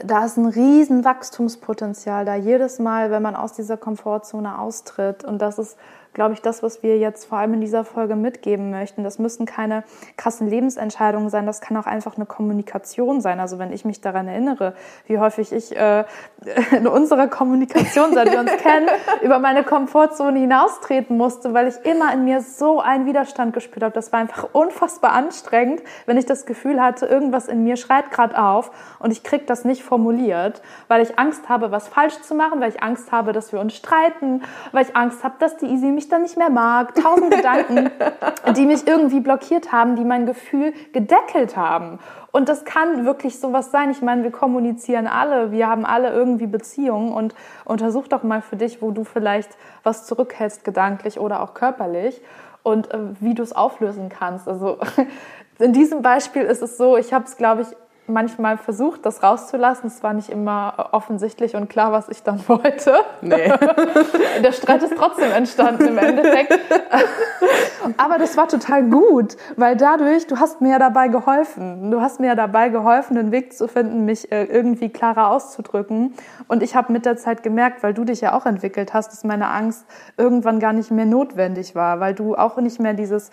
da 0.04 0.24
ist 0.24 0.36
ein 0.36 0.46
riesen 0.46 1.04
Wachstumspotenzial 1.04 2.24
da 2.24 2.34
jedes 2.34 2.78
Mal, 2.78 3.10
wenn 3.10 3.22
man 3.22 3.36
aus 3.36 3.52
dieser 3.52 3.76
Komfortzone 3.76 4.58
austritt. 4.58 5.24
Und 5.24 5.40
das 5.40 5.58
ist 5.58 5.76
glaube 6.12 6.34
ich, 6.34 6.42
das, 6.42 6.62
was 6.62 6.82
wir 6.82 6.98
jetzt 6.98 7.26
vor 7.26 7.38
allem 7.38 7.54
in 7.54 7.60
dieser 7.60 7.84
Folge 7.84 8.16
mitgeben 8.16 8.70
möchten. 8.70 9.04
Das 9.04 9.18
müssen 9.18 9.46
keine 9.46 9.84
krassen 10.16 10.48
Lebensentscheidungen 10.48 11.30
sein, 11.30 11.46
das 11.46 11.60
kann 11.60 11.76
auch 11.76 11.86
einfach 11.86 12.16
eine 12.16 12.26
Kommunikation 12.26 13.20
sein. 13.20 13.38
Also 13.38 13.58
wenn 13.58 13.72
ich 13.72 13.84
mich 13.84 14.00
daran 14.00 14.26
erinnere, 14.26 14.74
wie 15.06 15.18
häufig 15.18 15.52
ich 15.52 15.76
äh, 15.76 16.04
in 16.76 16.86
unserer 16.86 17.28
Kommunikation, 17.28 18.12
seit 18.12 18.32
wir 18.32 18.40
uns 18.40 18.50
kennen, 18.62 18.88
über 19.22 19.38
meine 19.38 19.62
Komfortzone 19.62 20.40
hinaustreten 20.40 21.16
musste, 21.16 21.54
weil 21.54 21.68
ich 21.68 21.76
immer 21.84 22.12
in 22.12 22.24
mir 22.24 22.40
so 22.40 22.80
einen 22.80 23.06
Widerstand 23.06 23.52
gespürt 23.52 23.84
habe. 23.84 23.94
Das 23.94 24.12
war 24.12 24.20
einfach 24.20 24.48
unfassbar 24.52 25.12
anstrengend, 25.12 25.82
wenn 26.06 26.16
ich 26.16 26.26
das 26.26 26.44
Gefühl 26.44 26.82
hatte, 26.82 27.06
irgendwas 27.06 27.46
in 27.46 27.62
mir 27.62 27.76
schreit 27.76 28.10
gerade 28.10 28.40
auf 28.40 28.70
und 28.98 29.12
ich 29.12 29.22
kriege 29.22 29.44
das 29.44 29.64
nicht 29.64 29.82
formuliert, 29.82 30.60
weil 30.88 31.02
ich 31.02 31.18
Angst 31.18 31.48
habe, 31.48 31.70
was 31.70 31.88
falsch 31.88 32.20
zu 32.22 32.34
machen, 32.34 32.60
weil 32.60 32.70
ich 32.70 32.82
Angst 32.82 33.12
habe, 33.12 33.32
dass 33.32 33.52
wir 33.52 33.60
uns 33.60 33.74
streiten, 33.74 34.42
weil 34.72 34.84
ich 34.84 34.96
Angst 34.96 35.22
habe, 35.22 35.34
dass 35.38 35.56
die 35.56 35.66
Easy 35.66 35.99
mich 36.00 36.08
dann 36.08 36.22
nicht 36.22 36.38
mehr 36.38 36.48
mag, 36.48 36.94
tausend 36.94 37.30
Gedanken, 37.30 37.90
die 38.56 38.64
mich 38.64 38.86
irgendwie 38.86 39.20
blockiert 39.20 39.70
haben, 39.70 39.96
die 39.96 40.04
mein 40.04 40.24
Gefühl 40.24 40.72
gedeckelt 40.94 41.58
haben. 41.58 41.98
Und 42.32 42.48
das 42.48 42.64
kann 42.64 43.04
wirklich 43.04 43.38
sowas 43.38 43.70
sein. 43.70 43.90
Ich 43.90 44.00
meine, 44.00 44.22
wir 44.22 44.30
kommunizieren 44.30 45.06
alle, 45.06 45.52
wir 45.52 45.68
haben 45.68 45.84
alle 45.84 46.10
irgendwie 46.10 46.46
Beziehungen 46.46 47.12
und 47.12 47.34
untersuch 47.66 48.08
doch 48.08 48.22
mal 48.22 48.40
für 48.40 48.56
dich, 48.56 48.80
wo 48.80 48.92
du 48.92 49.04
vielleicht 49.04 49.50
was 49.82 50.06
zurückhältst, 50.06 50.64
gedanklich 50.64 51.20
oder 51.20 51.42
auch 51.42 51.52
körperlich 51.52 52.22
und 52.62 52.90
äh, 52.94 52.98
wie 53.20 53.34
du 53.34 53.42
es 53.42 53.52
auflösen 53.52 54.08
kannst. 54.08 54.48
Also 54.48 54.78
in 55.58 55.74
diesem 55.74 56.00
Beispiel 56.00 56.42
ist 56.42 56.62
es 56.62 56.78
so, 56.78 56.96
ich 56.96 57.12
habe 57.12 57.26
es, 57.26 57.36
glaube 57.36 57.62
ich, 57.62 57.68
manchmal 58.10 58.58
versucht, 58.58 59.06
das 59.06 59.22
rauszulassen. 59.22 59.88
Es 59.88 60.02
war 60.02 60.12
nicht 60.12 60.28
immer 60.28 60.88
offensichtlich 60.92 61.54
und 61.56 61.68
klar, 61.68 61.92
was 61.92 62.08
ich 62.08 62.22
dann 62.22 62.40
wollte. 62.48 62.94
Nee. 63.20 63.52
Der 64.42 64.52
Streit 64.52 64.82
ist 64.82 64.94
trotzdem 64.96 65.32
entstanden 65.32 65.88
im 65.88 65.98
Endeffekt. 65.98 66.58
Aber 67.96 68.18
das 68.18 68.36
war 68.36 68.46
total 68.48 68.84
gut, 68.84 69.36
weil 69.56 69.76
dadurch, 69.76 70.26
du 70.26 70.38
hast 70.38 70.60
mir 70.60 70.72
ja 70.72 70.78
dabei 70.78 71.08
geholfen. 71.08 71.90
Du 71.90 72.00
hast 72.00 72.20
mir 72.20 72.28
ja 72.28 72.34
dabei 72.34 72.68
geholfen, 72.68 73.14
den 73.14 73.32
Weg 73.32 73.54
zu 73.54 73.68
finden, 73.68 74.04
mich 74.04 74.30
äh, 74.30 74.44
irgendwie 74.44 74.90
klarer 74.90 75.30
auszudrücken. 75.30 76.14
Und 76.46 76.62
ich 76.62 76.74
habe 76.74 76.92
mit 76.92 77.06
der 77.06 77.16
Zeit 77.16 77.42
gemerkt, 77.42 77.82
weil 77.82 77.94
du 77.94 78.04
dich 78.04 78.20
ja 78.20 78.34
auch 78.34 78.46
entwickelt 78.46 78.92
hast, 78.92 79.12
dass 79.12 79.24
meine 79.24 79.48
Angst 79.48 79.86
irgendwann 80.16 80.60
gar 80.60 80.72
nicht 80.72 80.90
mehr 80.90 81.06
notwendig 81.06 81.74
war, 81.74 82.00
weil 82.00 82.14
du 82.14 82.36
auch 82.36 82.58
nicht 82.58 82.80
mehr 82.80 82.94
dieses 82.94 83.30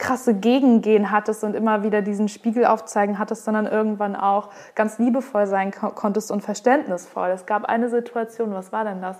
krasse 0.00 0.34
Gegengehen 0.34 1.10
hattest 1.12 1.44
und 1.44 1.54
immer 1.54 1.84
wieder 1.84 2.02
diesen 2.02 2.28
Spiegel 2.28 2.64
aufzeigen 2.64 3.18
hattest, 3.18 3.44
sondern 3.44 3.66
irgendwann 3.66 4.16
auch 4.22 4.50
ganz 4.74 4.98
liebevoll 4.98 5.46
sein 5.46 5.72
konntest 5.72 6.30
und 6.30 6.42
verständnisvoll. 6.42 7.30
Es 7.30 7.46
gab 7.46 7.64
eine 7.64 7.88
Situation, 7.88 8.52
was 8.52 8.72
war 8.72 8.84
denn 8.84 9.00
das? 9.00 9.18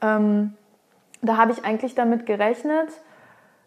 Ähm, 0.00 0.54
da 1.22 1.36
habe 1.36 1.52
ich 1.52 1.64
eigentlich 1.64 1.94
damit 1.94 2.26
gerechnet, 2.26 2.88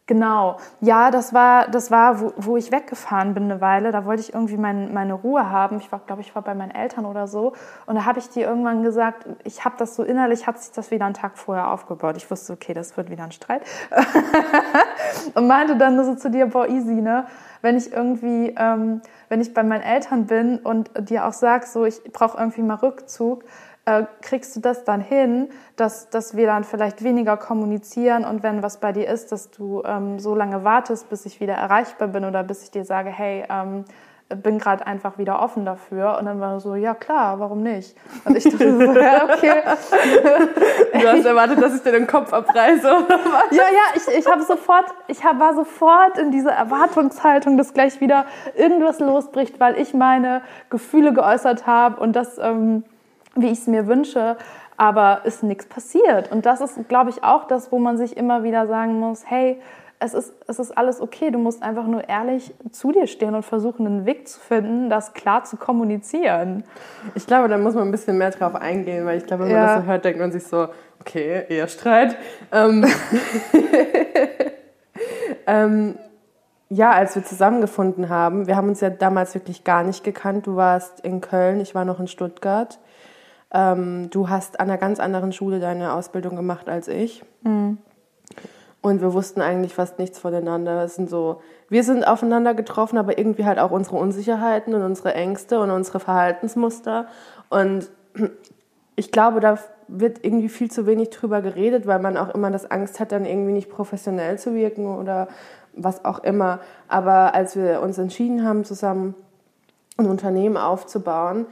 Genau, 0.05 0.57
ja, 0.81 1.11
das 1.11 1.33
war, 1.33 1.69
das 1.69 1.89
war, 1.89 2.19
wo, 2.19 2.33
wo 2.35 2.57
ich 2.57 2.73
weggefahren 2.73 3.33
bin 3.33 3.43
eine 3.43 3.61
Weile. 3.61 3.93
Da 3.93 4.03
wollte 4.03 4.21
ich 4.21 4.33
irgendwie 4.33 4.57
mein, 4.57 4.93
meine 4.93 5.13
Ruhe 5.13 5.49
haben. 5.49 5.77
Ich 5.77 5.93
war, 5.93 5.99
glaube 6.05 6.19
ich, 6.19 6.35
war 6.35 6.41
bei 6.41 6.53
meinen 6.53 6.71
Eltern 6.71 7.05
oder 7.05 7.25
so. 7.25 7.53
Und 7.85 7.95
da 7.95 8.03
habe 8.03 8.19
ich 8.19 8.27
dir 8.27 8.45
irgendwann 8.45 8.83
gesagt, 8.83 9.25
ich 9.45 9.63
habe 9.63 9.75
das 9.77 9.95
so 9.95 10.03
innerlich, 10.03 10.45
hat 10.45 10.61
sich 10.61 10.73
das 10.73 10.91
wieder 10.91 11.05
einen 11.05 11.13
Tag 11.13 11.37
vorher 11.37 11.69
aufgebaut. 11.69 12.17
Ich 12.17 12.29
wusste, 12.29 12.51
okay, 12.51 12.73
das 12.73 12.97
wird 12.97 13.09
wieder 13.09 13.23
ein 13.23 13.31
Streit. 13.31 13.61
und 15.35 15.47
meinte 15.47 15.77
dann 15.77 16.03
so 16.03 16.15
zu 16.15 16.29
dir, 16.29 16.47
boah, 16.47 16.67
easy, 16.67 16.95
ne? 16.95 17.25
Wenn 17.61 17.77
ich 17.77 17.93
irgendwie, 17.93 18.53
ähm, 18.57 19.01
wenn 19.29 19.39
ich 19.39 19.53
bei 19.53 19.63
meinen 19.63 19.83
Eltern 19.83 20.25
bin 20.25 20.57
und 20.57 20.91
dir 20.99 21.25
auch 21.25 21.31
sag, 21.31 21.65
so, 21.65 21.85
ich 21.85 22.03
brauche 22.11 22.37
irgendwie 22.37 22.61
mal 22.61 22.75
Rückzug, 22.75 23.45
äh, 23.85 24.03
kriegst 24.21 24.55
du 24.55 24.59
das 24.59 24.83
dann 24.83 25.01
hin, 25.01 25.49
dass, 25.75 26.09
dass 26.09 26.35
wir 26.37 26.47
dann 26.47 26.63
vielleicht 26.63 27.03
weniger 27.03 27.37
kommunizieren 27.37 28.25
und 28.25 28.43
wenn 28.43 28.63
was 28.63 28.77
bei 28.77 28.91
dir 28.91 29.07
ist, 29.07 29.31
dass 29.31 29.51
du 29.51 29.83
ähm, 29.85 30.19
so 30.19 30.35
lange 30.35 30.63
wartest, 30.63 31.09
bis 31.09 31.25
ich 31.25 31.39
wieder 31.39 31.55
erreichbar 31.55 32.07
bin 32.07 32.25
oder 32.25 32.43
bis 32.43 32.63
ich 32.63 32.71
dir 32.71 32.85
sage, 32.85 33.09
hey, 33.09 33.43
ähm, 33.49 33.85
bin 34.41 34.57
gerade 34.57 34.87
einfach 34.87 35.17
wieder 35.17 35.41
offen 35.41 35.65
dafür. 35.65 36.17
Und 36.17 36.25
dann 36.25 36.39
war 36.39 36.59
so, 36.59 36.75
ja 36.75 36.93
klar, 36.93 37.39
warum 37.39 37.61
nicht? 37.61 37.95
Und 38.25 38.37
ich 38.37 38.43
dachte 38.49 38.77
so, 38.77 38.99
ja, 38.99 39.25
okay. 39.25 39.61
Du 40.93 41.07
hast 41.07 41.25
erwartet, 41.25 41.61
dass 41.61 41.75
ich 41.75 41.81
dir 41.81 41.91
den 41.91 42.07
Kopf 42.07 42.31
abreiße, 42.31 42.87
oder 42.87 43.19
was? 43.19 43.51
Ja, 43.51 43.63
ja, 43.63 43.95
ich, 43.95 44.19
ich 44.19 44.27
habe 44.31 44.43
sofort, 44.43 44.85
ich 45.07 45.23
hab, 45.23 45.39
war 45.39 45.53
sofort 45.53 46.17
in 46.17 46.31
dieser 46.31 46.51
Erwartungshaltung, 46.51 47.57
dass 47.57 47.73
gleich 47.73 47.99
wieder 47.99 48.25
irgendwas 48.55 48.99
losbricht, 48.99 49.59
weil 49.59 49.77
ich 49.77 49.93
meine 49.93 50.41
Gefühle 50.69 51.13
geäußert 51.13 51.67
habe 51.67 51.99
und 51.99 52.15
das... 52.15 52.37
Ähm, 52.37 52.83
wie 53.35 53.47
ich 53.47 53.59
es 53.59 53.67
mir 53.67 53.87
wünsche, 53.87 54.37
aber 54.77 55.21
ist 55.25 55.43
nichts 55.43 55.65
passiert. 55.65 56.31
Und 56.31 56.45
das 56.45 56.61
ist, 56.61 56.87
glaube 56.87 57.09
ich, 57.09 57.23
auch 57.23 57.45
das, 57.45 57.71
wo 57.71 57.79
man 57.79 57.97
sich 57.97 58.17
immer 58.17 58.43
wieder 58.43 58.67
sagen 58.67 58.99
muss, 58.99 59.23
hey, 59.25 59.59
es 59.99 60.13
ist, 60.13 60.33
es 60.47 60.59
ist 60.59 60.77
alles 60.77 60.99
okay, 60.99 61.31
du 61.31 61.39
musst 61.39 61.63
einfach 61.63 61.87
nur 61.87 62.09
ehrlich 62.09 62.53
zu 62.71 62.91
dir 62.91 63.07
stehen 63.07 63.35
und 63.35 63.43
versuchen, 63.43 63.87
einen 63.87 64.05
Weg 64.05 64.27
zu 64.27 64.37
finden, 64.39 64.89
das 64.89 65.13
klar 65.13 65.45
zu 65.45 65.55
kommunizieren. 65.55 66.65
Ich 67.15 67.25
glaube, 67.25 67.47
da 67.47 67.57
muss 67.57 67.73
man 67.73 67.87
ein 67.87 67.91
bisschen 67.91 68.17
mehr 68.17 68.31
drauf 68.31 68.55
eingehen, 68.55 69.05
weil 69.05 69.17
ich 69.17 69.25
glaube, 69.25 69.45
wenn 69.45 69.51
ja. 69.51 69.59
man 69.59 69.67
das 69.67 69.83
so 69.83 69.87
hört, 69.89 70.05
denkt 70.05 70.19
man 70.19 70.31
sich 70.33 70.43
so, 70.43 70.67
okay, 70.99 71.45
eher 71.47 71.69
Streit. 71.69 72.17
Ähm, 72.51 72.85
ähm, 75.47 75.97
ja, 76.67 76.91
als 76.91 77.15
wir 77.15 77.23
zusammengefunden 77.23 78.09
haben, 78.09 78.47
wir 78.47 78.57
haben 78.57 78.67
uns 78.67 78.81
ja 78.81 78.89
damals 78.89 79.33
wirklich 79.35 79.63
gar 79.63 79.83
nicht 79.83 80.03
gekannt. 80.03 80.47
Du 80.47 80.57
warst 80.57 80.99
in 81.01 81.21
Köln, 81.21 81.61
ich 81.61 81.75
war 81.75 81.85
noch 81.85 82.01
in 82.01 82.07
Stuttgart. 82.07 82.79
Ähm, 83.53 84.09
du 84.09 84.29
hast 84.29 84.59
an 84.59 84.69
einer 84.69 84.77
ganz 84.77 84.99
anderen 84.99 85.31
Schule 85.31 85.59
deine 85.59 85.93
Ausbildung 85.93 86.35
gemacht 86.35 86.67
als 86.67 86.87
ich. 86.87 87.23
Mhm. 87.43 87.77
Und 88.81 88.99
wir 88.99 89.13
wussten 89.13 89.39
eigentlich 89.39 89.73
fast 89.73 89.97
nichts 89.97 90.19
voneinander. 90.19 90.83
Es 90.83 90.95
sind 90.95 91.09
so, 91.09 91.41
wir 91.69 91.85
sind 91.85 92.05
aufeinander 92.05 92.53
getroffen, 92.53 92.97
aber 92.97 93.17
irgendwie 93.17 93.45
halt 93.45 93.57
auch 93.57 93.71
unsere 93.71 93.95
Unsicherheiten 93.95 94.73
und 94.73 94.81
unsere 94.81 95.13
Ängste 95.13 95.59
und 95.59 95.71
unsere 95.71 96.01
Verhaltensmuster. 96.01 97.07
Und 97.49 97.89
ich 98.97 99.11
glaube, 99.11 99.39
da 99.39 99.57
wird 99.87 100.25
irgendwie 100.25 100.49
viel 100.49 100.69
zu 100.69 100.85
wenig 100.85 101.11
drüber 101.11 101.41
geredet, 101.41 101.87
weil 101.87 101.99
man 101.99 102.17
auch 102.17 102.33
immer 102.35 102.51
das 102.51 102.69
Angst 102.69 102.99
hat, 102.99 103.11
dann 103.11 103.25
irgendwie 103.25 103.53
nicht 103.53 103.69
professionell 103.69 104.37
zu 104.37 104.53
wirken 104.53 104.97
oder 104.97 105.29
was 105.75 106.03
auch 106.03 106.19
immer. 106.19 106.59
Aber 106.87 107.33
als 107.33 107.55
wir 107.55 107.81
uns 107.81 107.97
entschieden 107.97 108.45
haben, 108.45 108.65
zusammen 108.65 109.15
ein 109.97 110.07
Unternehmen 110.07 110.57
aufzubauen, 110.57 111.45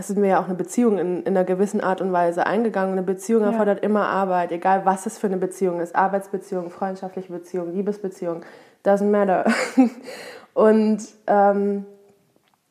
sind 0.00 0.22
wir 0.22 0.28
ja 0.28 0.40
auch 0.40 0.46
eine 0.46 0.54
Beziehung 0.54 0.98
in, 0.98 1.22
in 1.22 1.36
einer 1.36 1.44
gewissen 1.44 1.80
Art 1.80 2.00
und 2.00 2.12
Weise 2.12 2.46
eingegangen. 2.46 2.92
Eine 2.92 3.02
Beziehung 3.02 3.42
ja. 3.42 3.50
erfordert 3.50 3.82
immer 3.82 4.06
Arbeit, 4.06 4.52
egal 4.52 4.84
was 4.84 5.06
es 5.06 5.18
für 5.18 5.26
eine 5.26 5.36
Beziehung 5.36 5.80
ist. 5.80 5.94
Arbeitsbeziehung, 5.96 6.70
freundschaftliche 6.70 7.32
Beziehung, 7.32 7.72
Liebesbeziehung, 7.72 8.42
doesn't 8.84 9.10
matter. 9.10 9.44
und 10.54 10.98
ähm, 11.26 11.86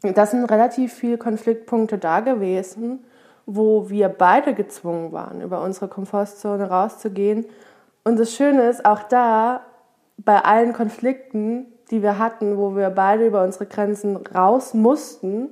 das 0.01 0.31
sind 0.31 0.45
relativ 0.45 0.93
viele 0.93 1.17
Konfliktpunkte 1.17 1.97
da 1.97 2.21
gewesen, 2.21 3.03
wo 3.45 3.89
wir 3.89 4.09
beide 4.09 4.53
gezwungen 4.53 5.11
waren, 5.11 5.41
über 5.41 5.61
unsere 5.61 5.87
Komfortzone 5.87 6.69
rauszugehen. 6.69 7.45
Und 8.03 8.19
das 8.19 8.33
Schöne 8.33 8.69
ist, 8.69 8.85
auch 8.85 9.03
da, 9.03 9.61
bei 10.17 10.39
allen 10.39 10.73
Konflikten, 10.73 11.65
die 11.91 12.01
wir 12.01 12.19
hatten, 12.19 12.57
wo 12.57 12.75
wir 12.75 12.89
beide 12.89 13.25
über 13.25 13.43
unsere 13.43 13.65
Grenzen 13.65 14.17
raus 14.17 14.73
mussten, 14.73 15.49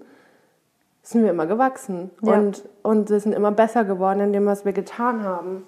sind 1.07 1.23
wir 1.23 1.29
immer 1.29 1.45
gewachsen. 1.45 2.11
Ja. 2.21 2.33
Und, 2.33 2.63
und 2.83 3.09
wir 3.09 3.19
sind 3.21 3.31
immer 3.33 3.51
besser 3.51 3.85
geworden 3.85 4.19
in 4.19 4.33
dem, 4.33 4.45
was 4.45 4.65
wir 4.65 4.73
getan 4.73 5.23
haben. 5.23 5.63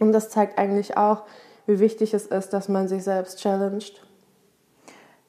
Und 0.00 0.12
das 0.12 0.30
zeigt 0.30 0.58
eigentlich 0.58 0.96
auch, 0.96 1.24
wie 1.66 1.78
wichtig 1.78 2.14
es 2.14 2.26
ist, 2.26 2.54
dass 2.54 2.68
man 2.68 2.88
sich 2.88 3.04
selbst 3.04 3.38
challenged. 3.38 4.05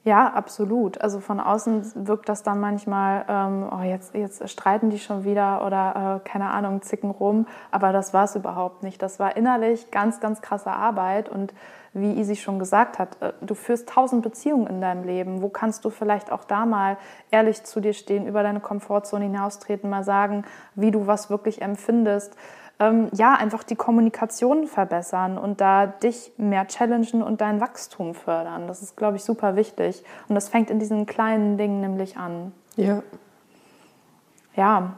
Ja, 0.08 0.30
absolut. 0.30 1.02
Also 1.02 1.20
von 1.20 1.42
außen 1.42 2.08
wirkt 2.08 2.30
das 2.30 2.42
dann 2.42 2.62
manchmal, 2.62 3.26
ähm, 3.28 3.70
oh, 3.70 3.84
jetzt, 3.84 4.16
jetzt 4.16 4.50
streiten 4.50 4.90
die 4.90 5.00
schon 5.00 5.26
wieder 5.26 5.66
oder 5.66 6.22
äh, 6.24 6.30
keine 6.30 6.50
Ahnung, 6.52 6.82
zicken 6.82 7.12
rum. 7.12 7.46
Aber 7.72 7.92
das 7.92 8.14
war 8.14 8.24
es 8.24 8.34
überhaupt 8.34 8.84
nicht. 8.84 9.02
Das 9.02 9.20
war 9.20 9.36
innerlich 9.36 9.92
ganz, 9.92 10.22
ganz 10.22 10.42
krasse 10.42 10.72
Arbeit. 10.72 11.28
Und 11.28 11.54
wie 11.92 12.18
Isi 12.18 12.38
schon 12.38 12.58
gesagt 12.58 13.00
hat, 13.00 13.22
äh, 13.22 13.34
du 13.42 13.54
führst 13.54 13.90
tausend 13.90 14.24
Beziehungen 14.24 14.68
in 14.68 14.80
deinem 14.80 15.04
Leben. 15.04 15.42
Wo 15.42 15.50
kannst 15.50 15.84
du 15.84 15.90
vielleicht 15.90 16.32
auch 16.32 16.46
da 16.46 16.66
mal 16.66 16.96
ehrlich 17.30 17.66
zu 17.66 17.82
dir 17.82 17.92
stehen, 17.92 18.28
über 18.28 18.44
deine 18.44 18.62
Komfortzone 18.62 19.26
hinaustreten, 19.26 19.90
mal 19.90 20.06
sagen, 20.06 20.46
wie 20.76 20.92
du 20.92 21.06
was 21.08 21.30
wirklich 21.30 21.62
empfindest? 21.62 22.38
Ähm, 22.80 23.10
ja, 23.14 23.34
einfach 23.34 23.64
die 23.64 23.76
Kommunikation 23.76 24.68
verbessern 24.68 25.38
und 25.38 25.62
da 25.62 25.88
dich 25.88 26.32
mehr 26.38 26.68
challengen 26.68 27.24
und 27.24 27.42
dein 27.42 27.60
Wachstum 27.60 28.14
fördern. 28.14 28.68
Das 28.68 28.82
ist, 28.82 28.96
glaube 28.96 29.18
ich, 29.18 29.24
super 29.24 29.56
wichtig. 29.56 30.04
Und 30.28 30.36
das 30.36 30.50
fängt 30.50 30.70
in 30.70 30.80
diesen 30.80 31.06
kleinen 31.06 31.58
Dingen 31.58 31.82
nämlich 31.82 32.18
an. 32.18 32.52
Ja. 32.76 33.02
Ja. 34.56 34.94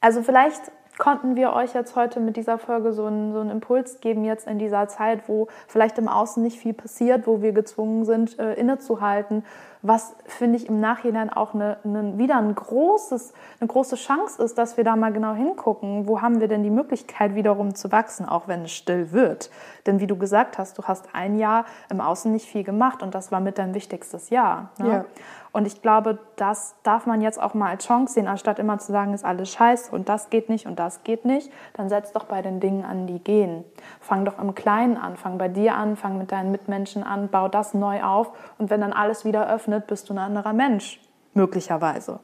Also 0.00 0.22
vielleicht 0.22 0.72
konnten 0.98 1.34
wir 1.34 1.54
euch 1.54 1.72
jetzt 1.74 1.96
heute 1.96 2.20
mit 2.20 2.36
dieser 2.36 2.58
Folge 2.58 2.92
so 2.92 3.06
einen, 3.06 3.32
so 3.32 3.40
einen 3.40 3.50
Impuls 3.50 4.00
geben, 4.00 4.24
jetzt 4.24 4.46
in 4.46 4.58
dieser 4.58 4.86
Zeit, 4.86 5.28
wo 5.28 5.48
vielleicht 5.66 5.96
im 5.96 6.08
Außen 6.08 6.42
nicht 6.42 6.58
viel 6.58 6.74
passiert, 6.74 7.26
wo 7.26 7.40
wir 7.40 7.52
gezwungen 7.52 8.04
sind, 8.04 8.38
äh, 8.38 8.52
innezuhalten 8.54 9.44
was 9.82 10.14
finde 10.26 10.58
ich 10.58 10.68
im 10.68 10.80
Nachhinein 10.80 11.30
auch 11.30 11.54
eine, 11.54 11.78
eine, 11.84 12.18
wieder 12.18 12.36
ein 12.36 12.54
großes, 12.54 13.32
eine 13.60 13.68
große 13.68 13.96
Chance 13.96 14.42
ist, 14.42 14.58
dass 14.58 14.76
wir 14.76 14.84
da 14.84 14.94
mal 14.94 15.12
genau 15.12 15.34
hingucken, 15.34 16.06
wo 16.06 16.20
haben 16.20 16.40
wir 16.40 16.48
denn 16.48 16.62
die 16.62 16.70
Möglichkeit 16.70 17.34
wiederum 17.34 17.74
zu 17.74 17.90
wachsen, 17.90 18.28
auch 18.28 18.46
wenn 18.46 18.64
es 18.64 18.72
still 18.72 19.12
wird. 19.12 19.50
Denn 19.86 20.00
wie 20.00 20.06
du 20.06 20.16
gesagt 20.16 20.58
hast, 20.58 20.76
du 20.76 20.84
hast 20.84 21.14
ein 21.14 21.38
Jahr 21.38 21.64
im 21.88 22.00
Außen 22.00 22.30
nicht 22.30 22.46
viel 22.46 22.64
gemacht 22.64 23.02
und 23.02 23.14
das 23.14 23.32
war 23.32 23.40
mit 23.40 23.58
dein 23.58 23.74
wichtigstes 23.74 24.30
Jahr. 24.30 24.70
Ne? 24.78 24.88
Ja. 24.88 25.04
Und 25.52 25.66
ich 25.66 25.82
glaube, 25.82 26.18
das 26.36 26.76
darf 26.84 27.06
man 27.06 27.20
jetzt 27.20 27.42
auch 27.42 27.54
mal 27.54 27.70
als 27.70 27.84
Chance 27.84 28.14
sehen, 28.14 28.28
anstatt 28.28 28.60
immer 28.60 28.78
zu 28.78 28.92
sagen, 28.92 29.14
ist 29.14 29.24
alles 29.24 29.50
scheiße 29.50 29.90
und 29.90 30.08
das 30.08 30.30
geht 30.30 30.48
nicht 30.48 30.66
und 30.66 30.78
das 30.78 31.02
geht 31.02 31.24
nicht. 31.24 31.50
Dann 31.74 31.88
setz 31.88 32.12
doch 32.12 32.24
bei 32.24 32.40
den 32.40 32.60
Dingen 32.60 32.84
an, 32.84 33.08
die 33.08 33.18
gehen. 33.18 33.64
Fang 34.00 34.24
doch 34.24 34.38
im 34.38 34.54
Kleinen 34.54 34.96
an, 34.96 35.16
fang 35.16 35.38
bei 35.38 35.48
dir 35.48 35.74
an, 35.74 35.96
fang 35.96 36.18
mit 36.18 36.30
deinen 36.30 36.52
Mitmenschen 36.52 37.02
an, 37.02 37.28
bau 37.28 37.48
das 37.48 37.74
neu 37.74 38.02
auf 38.02 38.30
und 38.58 38.70
wenn 38.70 38.80
dann 38.80 38.92
alles 38.92 39.24
wieder 39.24 39.48
öffnet, 39.52 39.69
bist 39.78 40.08
du 40.08 40.14
ein 40.14 40.18
anderer 40.18 40.52
Mensch, 40.52 41.00
möglicherweise. 41.34 42.18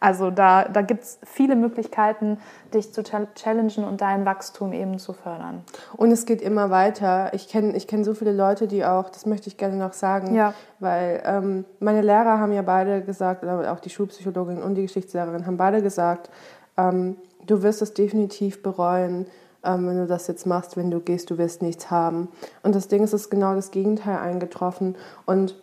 Also 0.00 0.30
da, 0.30 0.64
da 0.64 0.82
gibt 0.82 1.04
es 1.04 1.18
viele 1.24 1.56
Möglichkeiten, 1.56 2.38
dich 2.74 2.92
zu 2.92 3.02
challengen 3.02 3.84
und 3.84 4.02
dein 4.02 4.26
Wachstum 4.26 4.72
eben 4.74 4.98
zu 4.98 5.14
fördern. 5.14 5.62
Und 5.96 6.10
es 6.10 6.26
geht 6.26 6.42
immer 6.42 6.68
weiter. 6.68 7.32
Ich 7.32 7.48
kenne 7.48 7.74
ich 7.74 7.88
kenn 7.88 8.04
so 8.04 8.12
viele 8.12 8.32
Leute, 8.32 8.66
die 8.66 8.84
auch, 8.84 9.08
das 9.08 9.24
möchte 9.24 9.48
ich 9.48 9.56
gerne 9.56 9.76
noch 9.76 9.94
sagen, 9.94 10.34
ja. 10.34 10.52
weil 10.78 11.22
ähm, 11.24 11.64
meine 11.80 12.02
Lehrer 12.02 12.38
haben 12.38 12.52
ja 12.52 12.60
beide 12.60 13.02
gesagt, 13.02 13.42
oder 13.44 13.72
auch 13.72 13.80
die 13.80 13.88
Schulpsychologin 13.88 14.62
und 14.62 14.74
die 14.74 14.82
Geschichtslehrerin 14.82 15.46
haben 15.46 15.56
beide 15.56 15.80
gesagt, 15.80 16.28
ähm, 16.76 17.16
du 17.46 17.62
wirst 17.62 17.80
es 17.80 17.94
definitiv 17.94 18.62
bereuen, 18.62 19.26
ähm, 19.64 19.88
wenn 19.88 19.96
du 19.96 20.06
das 20.06 20.26
jetzt 20.26 20.46
machst, 20.46 20.76
wenn 20.76 20.90
du 20.90 21.00
gehst, 21.00 21.30
du 21.30 21.38
wirst 21.38 21.62
nichts 21.62 21.90
haben. 21.90 22.28
Und 22.62 22.74
das 22.74 22.88
Ding 22.88 23.02
ist, 23.02 23.14
es 23.14 23.22
ist 23.22 23.30
genau 23.30 23.54
das 23.54 23.70
Gegenteil 23.70 24.18
eingetroffen. 24.18 24.96
Und 25.24 25.56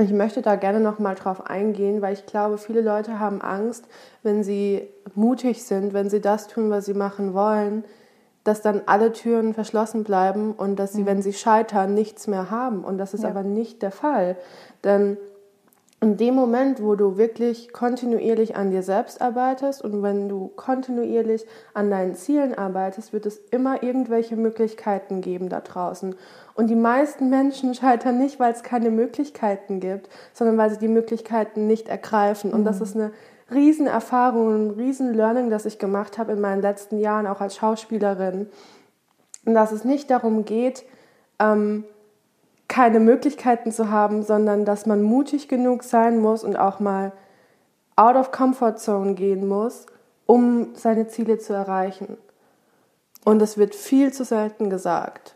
ich 0.00 0.12
möchte 0.12 0.42
da 0.42 0.56
gerne 0.56 0.80
noch 0.80 0.98
mal 0.98 1.14
drauf 1.14 1.46
eingehen, 1.46 2.02
weil 2.02 2.14
ich 2.14 2.26
glaube, 2.26 2.58
viele 2.58 2.80
Leute 2.80 3.18
haben 3.18 3.40
Angst, 3.42 3.86
wenn 4.22 4.42
sie 4.42 4.88
mutig 5.14 5.64
sind, 5.64 5.92
wenn 5.92 6.10
sie 6.10 6.20
das 6.20 6.48
tun, 6.48 6.70
was 6.70 6.86
sie 6.86 6.94
machen 6.94 7.34
wollen, 7.34 7.84
dass 8.44 8.62
dann 8.62 8.82
alle 8.86 9.12
Türen 9.12 9.52
verschlossen 9.52 10.04
bleiben 10.04 10.52
und 10.52 10.76
dass 10.76 10.92
sie, 10.92 11.02
mhm. 11.02 11.06
wenn 11.06 11.22
sie 11.22 11.32
scheitern, 11.32 11.94
nichts 11.94 12.26
mehr 12.26 12.50
haben. 12.50 12.84
Und 12.84 12.98
das 12.98 13.14
ist 13.14 13.24
ja. 13.24 13.30
aber 13.30 13.42
nicht 13.42 13.82
der 13.82 13.90
Fall. 13.90 14.36
Denn 14.84 15.18
in 16.02 16.16
dem 16.16 16.34
Moment, 16.34 16.82
wo 16.82 16.94
du 16.94 17.18
wirklich 17.18 17.74
kontinuierlich 17.74 18.56
an 18.56 18.70
dir 18.70 18.82
selbst 18.82 19.20
arbeitest 19.20 19.84
und 19.84 20.02
wenn 20.02 20.30
du 20.30 20.48
kontinuierlich 20.56 21.44
an 21.74 21.90
deinen 21.90 22.14
Zielen 22.14 22.54
arbeitest, 22.54 23.12
wird 23.12 23.26
es 23.26 23.36
immer 23.50 23.82
irgendwelche 23.82 24.36
Möglichkeiten 24.36 25.20
geben 25.20 25.50
da 25.50 25.60
draußen. 25.60 26.14
Und 26.54 26.68
die 26.68 26.74
meisten 26.74 27.28
Menschen 27.28 27.74
scheitern 27.74 28.18
nicht, 28.18 28.40
weil 28.40 28.52
es 28.52 28.62
keine 28.62 28.90
Möglichkeiten 28.90 29.80
gibt, 29.80 30.08
sondern 30.32 30.56
weil 30.56 30.70
sie 30.70 30.78
die 30.78 30.88
Möglichkeiten 30.88 31.66
nicht 31.66 31.88
ergreifen. 31.88 32.54
Und 32.54 32.64
das 32.64 32.76
mhm. 32.76 32.82
ist 32.82 32.96
eine 32.96 33.12
Riesenerfahrung, 33.50 34.54
ein 34.54 34.70
Riesen-Learning, 34.70 35.50
das 35.50 35.66
ich 35.66 35.78
gemacht 35.78 36.16
habe 36.16 36.32
in 36.32 36.40
meinen 36.40 36.62
letzten 36.62 36.98
Jahren, 36.98 37.26
auch 37.26 37.42
als 37.42 37.56
Schauspielerin. 37.56 38.48
Und 39.44 39.54
dass 39.54 39.70
es 39.70 39.84
nicht 39.84 40.10
darum 40.10 40.46
geht, 40.46 40.84
ähm, 41.38 41.84
keine 42.70 43.00
Möglichkeiten 43.00 43.72
zu 43.72 43.90
haben, 43.90 44.22
sondern 44.22 44.64
dass 44.64 44.86
man 44.86 45.02
mutig 45.02 45.48
genug 45.48 45.82
sein 45.82 46.20
muss 46.20 46.44
und 46.44 46.56
auch 46.56 46.78
mal 46.78 47.12
out 47.96 48.14
of 48.14 48.30
comfort 48.30 48.76
zone 48.76 49.14
gehen 49.14 49.48
muss, 49.48 49.86
um 50.24 50.68
seine 50.74 51.08
Ziele 51.08 51.38
zu 51.38 51.52
erreichen. 51.52 52.16
Und 53.24 53.40
das 53.40 53.58
wird 53.58 53.74
viel 53.74 54.12
zu 54.12 54.24
selten 54.24 54.70
gesagt. 54.70 55.34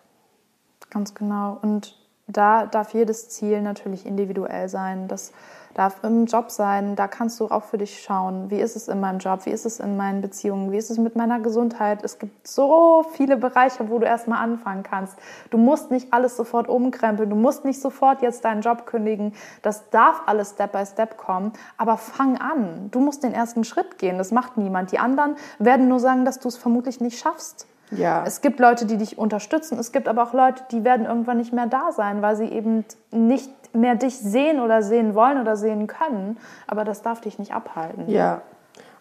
Ganz 0.91 1.13
genau. 1.15 1.59
Und 1.61 1.99
da 2.29 2.67
darf 2.67 2.95
jedes 2.95 3.29
Ziel 3.29 3.61
natürlich 3.63 4.07
individuell 4.07 4.69
sein. 4.69 5.09
Das 5.09 5.33
darf 5.75 6.03
im 6.03 6.27
Job 6.27 6.51
sein. 6.51 6.97
Da 6.97 7.09
kannst 7.09 7.39
du 7.41 7.49
auch 7.49 7.65
für 7.65 7.79
dich 7.79 8.03
schauen, 8.03 8.51
wie 8.51 8.61
ist 8.61 8.77
es 8.77 8.89
in 8.89 9.01
meinem 9.01 9.19
Job, 9.19 9.45
wie 9.45 9.51
ist 9.51 9.67
es 9.67 9.81
in 9.81 9.97
meinen 9.97 10.21
Beziehungen, 10.21 10.73
wie 10.73 10.77
ist 10.77 10.91
es 10.91 10.99
mit 10.99 11.17
meiner 11.17 11.41
Gesundheit. 11.41 12.03
Es 12.03 12.19
gibt 12.19 12.47
so 12.47 13.05
viele 13.13 13.37
Bereiche, 13.37 13.91
wo 13.91 13.99
du 13.99 14.07
erstmal 14.07 14.43
anfangen 14.43 14.83
kannst. 14.83 15.17
Du 15.51 15.59
musst 15.59 15.91
nicht 15.91 16.13
alles 16.13 16.37
sofort 16.37 16.69
umkrempeln, 16.69 17.29
du 17.29 17.37
musst 17.37 17.65
nicht 17.65 17.81
sofort 17.81 18.23
jetzt 18.23 18.45
deinen 18.45 18.63
Job 18.63 18.87
kündigen. 18.87 19.35
Das 19.63 19.91
darf 19.91 20.23
alles 20.27 20.51
Step 20.51 20.73
by 20.73 20.87
Step 20.87 21.17
kommen, 21.17 21.53
aber 21.77 21.97
fang 21.97 22.39
an. 22.39 22.89
Du 22.91 23.01
musst 23.01 23.25
den 23.25 23.35
ersten 23.35 23.65
Schritt 23.65 23.99
gehen. 23.99 24.19
Das 24.19 24.31
macht 24.31 24.57
niemand. 24.57 24.93
Die 24.93 24.99
anderen 24.99 25.37
werden 25.59 25.89
nur 25.89 26.01
sagen, 26.01 26.25
dass 26.25 26.39
du 26.39 26.49
es 26.49 26.57
vermutlich 26.57 27.01
nicht 27.01 27.19
schaffst. 27.19 27.67
Ja. 27.91 28.25
Es 28.27 28.41
gibt 28.41 28.61
Leute, 28.61 28.87
die 28.87 28.97
dich 28.97 29.19
unterstützen. 29.19 29.79
Es 29.79 29.93
gibt 29.93 30.09
aber 30.09 30.23
auch 30.23 30.33
Leute, 30.33 30.65
die 30.71 30.85
werden 30.85 31.07
irgendwann 31.07 31.37
nicht 31.37 31.53
mehr 31.53 31.67
da 31.67 31.93
sein, 31.93 32.23
weil 32.23 32.37
sie 32.37 32.47
eben 32.47 32.85
nicht 33.11 33.51
mehr 33.75 33.95
dich 33.95 34.19
sehen 34.19 34.61
oder 34.61 34.83
sehen 34.83 35.15
wollen 35.15 35.41
oder 35.41 35.57
sehen 35.57 35.87
können. 35.87 36.39
Aber 36.67 36.85
das 36.85 37.03
darf 37.03 37.21
dich 37.21 37.39
nicht 37.39 37.53
abhalten. 37.53 38.09
Ja. 38.09 38.43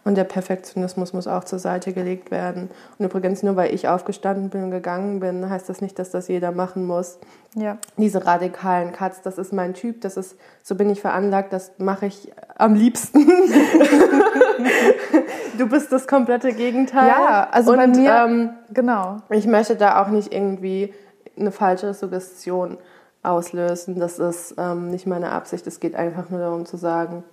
Und 0.05 0.15
der 0.15 0.25
Perfektionismus 0.25 1.13
muss 1.13 1.27
auch 1.27 1.45
zur 1.45 1.59
Seite 1.59 1.93
gelegt 1.93 2.29
werden. 2.29 2.69
Und 2.97 3.05
übrigens, 3.05 3.41
nur 3.41 3.55
weil 3.55 3.73
ich 3.73 3.88
aufgestanden 3.88 4.49
bin 4.49 4.65
und 4.65 4.71
gegangen 4.71 5.21
bin, 5.21 5.49
heißt 5.49 5.69
das 5.69 5.79
nicht, 5.79 5.97
dass 5.97 6.12
das 6.12 6.27
jeder 6.27 6.51
machen 6.51 6.86
muss. 6.86 7.19
Ja. 7.55 7.77
Diese 7.95 8.25
radikalen 8.25 8.91
Cuts, 8.91 9.21
das 9.21 9.38
ist 9.38 9.53
mein 9.53 9.73
Typ, 9.73 10.01
das 10.01 10.17
ist, 10.17 10.36
so 10.62 10.75
bin 10.75 10.89
ich 10.89 10.99
veranlagt, 10.99 11.53
das 11.53 11.71
mache 11.77 12.07
ich 12.07 12.33
am 12.57 12.73
liebsten. 12.75 13.25
du 15.57 15.69
bist 15.69 15.89
das 15.93 16.05
komplette 16.05 16.51
Gegenteil. 16.51 17.07
Ja, 17.07 17.47
also 17.49 17.71
und, 17.71 17.77
bei 17.77 17.88
mir, 17.88 18.25
ähm, 18.25 18.49
genau. 18.73 19.21
Ich 19.29 19.47
möchte 19.47 19.77
da 19.77 20.03
auch 20.03 20.09
nicht 20.09 20.33
irgendwie 20.33 20.93
eine 21.39 21.51
falsche 21.51 21.93
Suggestion 21.93 22.77
auslösen. 23.23 23.99
Das 23.99 24.19
ist 24.19 24.55
ähm, 24.57 24.89
nicht 24.89 25.07
meine 25.07 25.31
Absicht. 25.31 25.65
Es 25.67 25.79
geht 25.79 25.95
einfach 25.95 26.29
nur 26.29 26.39
darum 26.39 26.65
zu 26.65 26.77
sagen, 26.77 27.23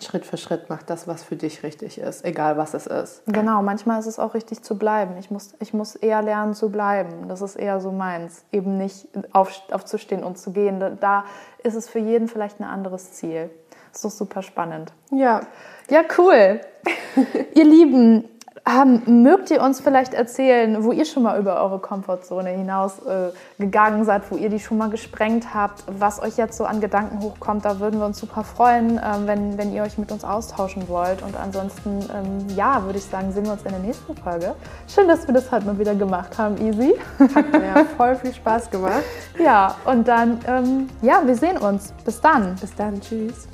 Schritt 0.00 0.26
für 0.26 0.36
Schritt 0.36 0.66
mach 0.68 0.82
das, 0.82 1.06
was 1.06 1.22
für 1.22 1.36
dich 1.36 1.62
richtig 1.62 1.98
ist, 1.98 2.24
egal 2.24 2.56
was 2.56 2.74
es 2.74 2.88
ist. 2.88 3.22
Genau, 3.26 3.62
manchmal 3.62 4.00
ist 4.00 4.06
es 4.06 4.18
auch 4.18 4.34
richtig 4.34 4.62
zu 4.62 4.76
bleiben. 4.76 5.16
Ich 5.18 5.30
muss, 5.30 5.54
ich 5.60 5.72
muss 5.72 5.94
eher 5.94 6.20
lernen 6.20 6.54
zu 6.54 6.70
bleiben. 6.70 7.28
Das 7.28 7.42
ist 7.42 7.54
eher 7.54 7.80
so 7.80 7.92
meins. 7.92 8.44
Eben 8.50 8.76
nicht 8.76 9.06
auf, 9.32 9.52
aufzustehen 9.70 10.24
und 10.24 10.36
zu 10.36 10.52
gehen. 10.52 10.82
Da 10.98 11.24
ist 11.62 11.76
es 11.76 11.88
für 11.88 12.00
jeden 12.00 12.26
vielleicht 12.26 12.58
ein 12.58 12.64
anderes 12.64 13.12
Ziel. 13.12 13.50
Das 13.92 13.98
ist 13.98 14.04
doch 14.04 14.26
super 14.26 14.42
spannend. 14.42 14.92
Ja. 15.12 15.42
Ja, 15.88 16.02
cool. 16.18 16.60
Ihr 17.54 17.64
Lieben, 17.64 18.24
Ähm, 18.66 19.22
mögt 19.22 19.50
ihr 19.50 19.62
uns 19.62 19.80
vielleicht 19.82 20.14
erzählen, 20.14 20.82
wo 20.82 20.92
ihr 20.92 21.04
schon 21.04 21.22
mal 21.22 21.38
über 21.38 21.62
eure 21.62 21.78
Komfortzone 21.78 22.48
hinaus 22.48 22.98
äh, 23.00 23.30
gegangen 23.58 24.06
seid, 24.06 24.22
wo 24.30 24.36
ihr 24.36 24.48
die 24.48 24.58
schon 24.58 24.78
mal 24.78 24.88
gesprengt 24.88 25.52
habt, 25.52 25.84
was 25.86 26.22
euch 26.22 26.38
jetzt 26.38 26.56
so 26.56 26.64
an 26.64 26.80
Gedanken 26.80 27.20
hochkommt? 27.20 27.66
Da 27.66 27.78
würden 27.78 28.00
wir 28.00 28.06
uns 28.06 28.18
super 28.18 28.42
freuen, 28.42 28.98
ähm, 29.04 29.26
wenn, 29.26 29.58
wenn 29.58 29.70
ihr 29.74 29.82
euch 29.82 29.98
mit 29.98 30.10
uns 30.10 30.24
austauschen 30.24 30.88
wollt. 30.88 31.20
Und 31.20 31.36
ansonsten, 31.36 32.00
ähm, 32.14 32.46
ja, 32.56 32.82
würde 32.84 32.98
ich 32.98 33.04
sagen, 33.04 33.32
sehen 33.32 33.44
wir 33.44 33.52
uns 33.52 33.64
in 33.64 33.70
der 33.70 33.80
nächsten 33.80 34.16
Folge. 34.16 34.54
Schön, 34.88 35.08
dass 35.08 35.26
wir 35.26 35.34
das 35.34 35.52
heute 35.52 35.66
mal 35.66 35.78
wieder 35.78 35.94
gemacht 35.94 36.38
haben, 36.38 36.56
Easy. 36.56 36.94
Hat 37.34 37.52
mir 37.52 37.66
ja 37.66 37.84
voll 37.98 38.16
viel 38.16 38.32
Spaß 38.32 38.70
gemacht. 38.70 39.02
Ja, 39.38 39.74
und 39.84 40.06
dann, 40.06 40.38
ähm, 40.46 40.88
ja, 41.02 41.20
wir 41.24 41.34
sehen 41.34 41.58
uns. 41.58 41.92
Bis 42.04 42.20
dann. 42.20 42.54
Bis 42.60 42.74
dann, 42.76 43.00
tschüss. 43.00 43.48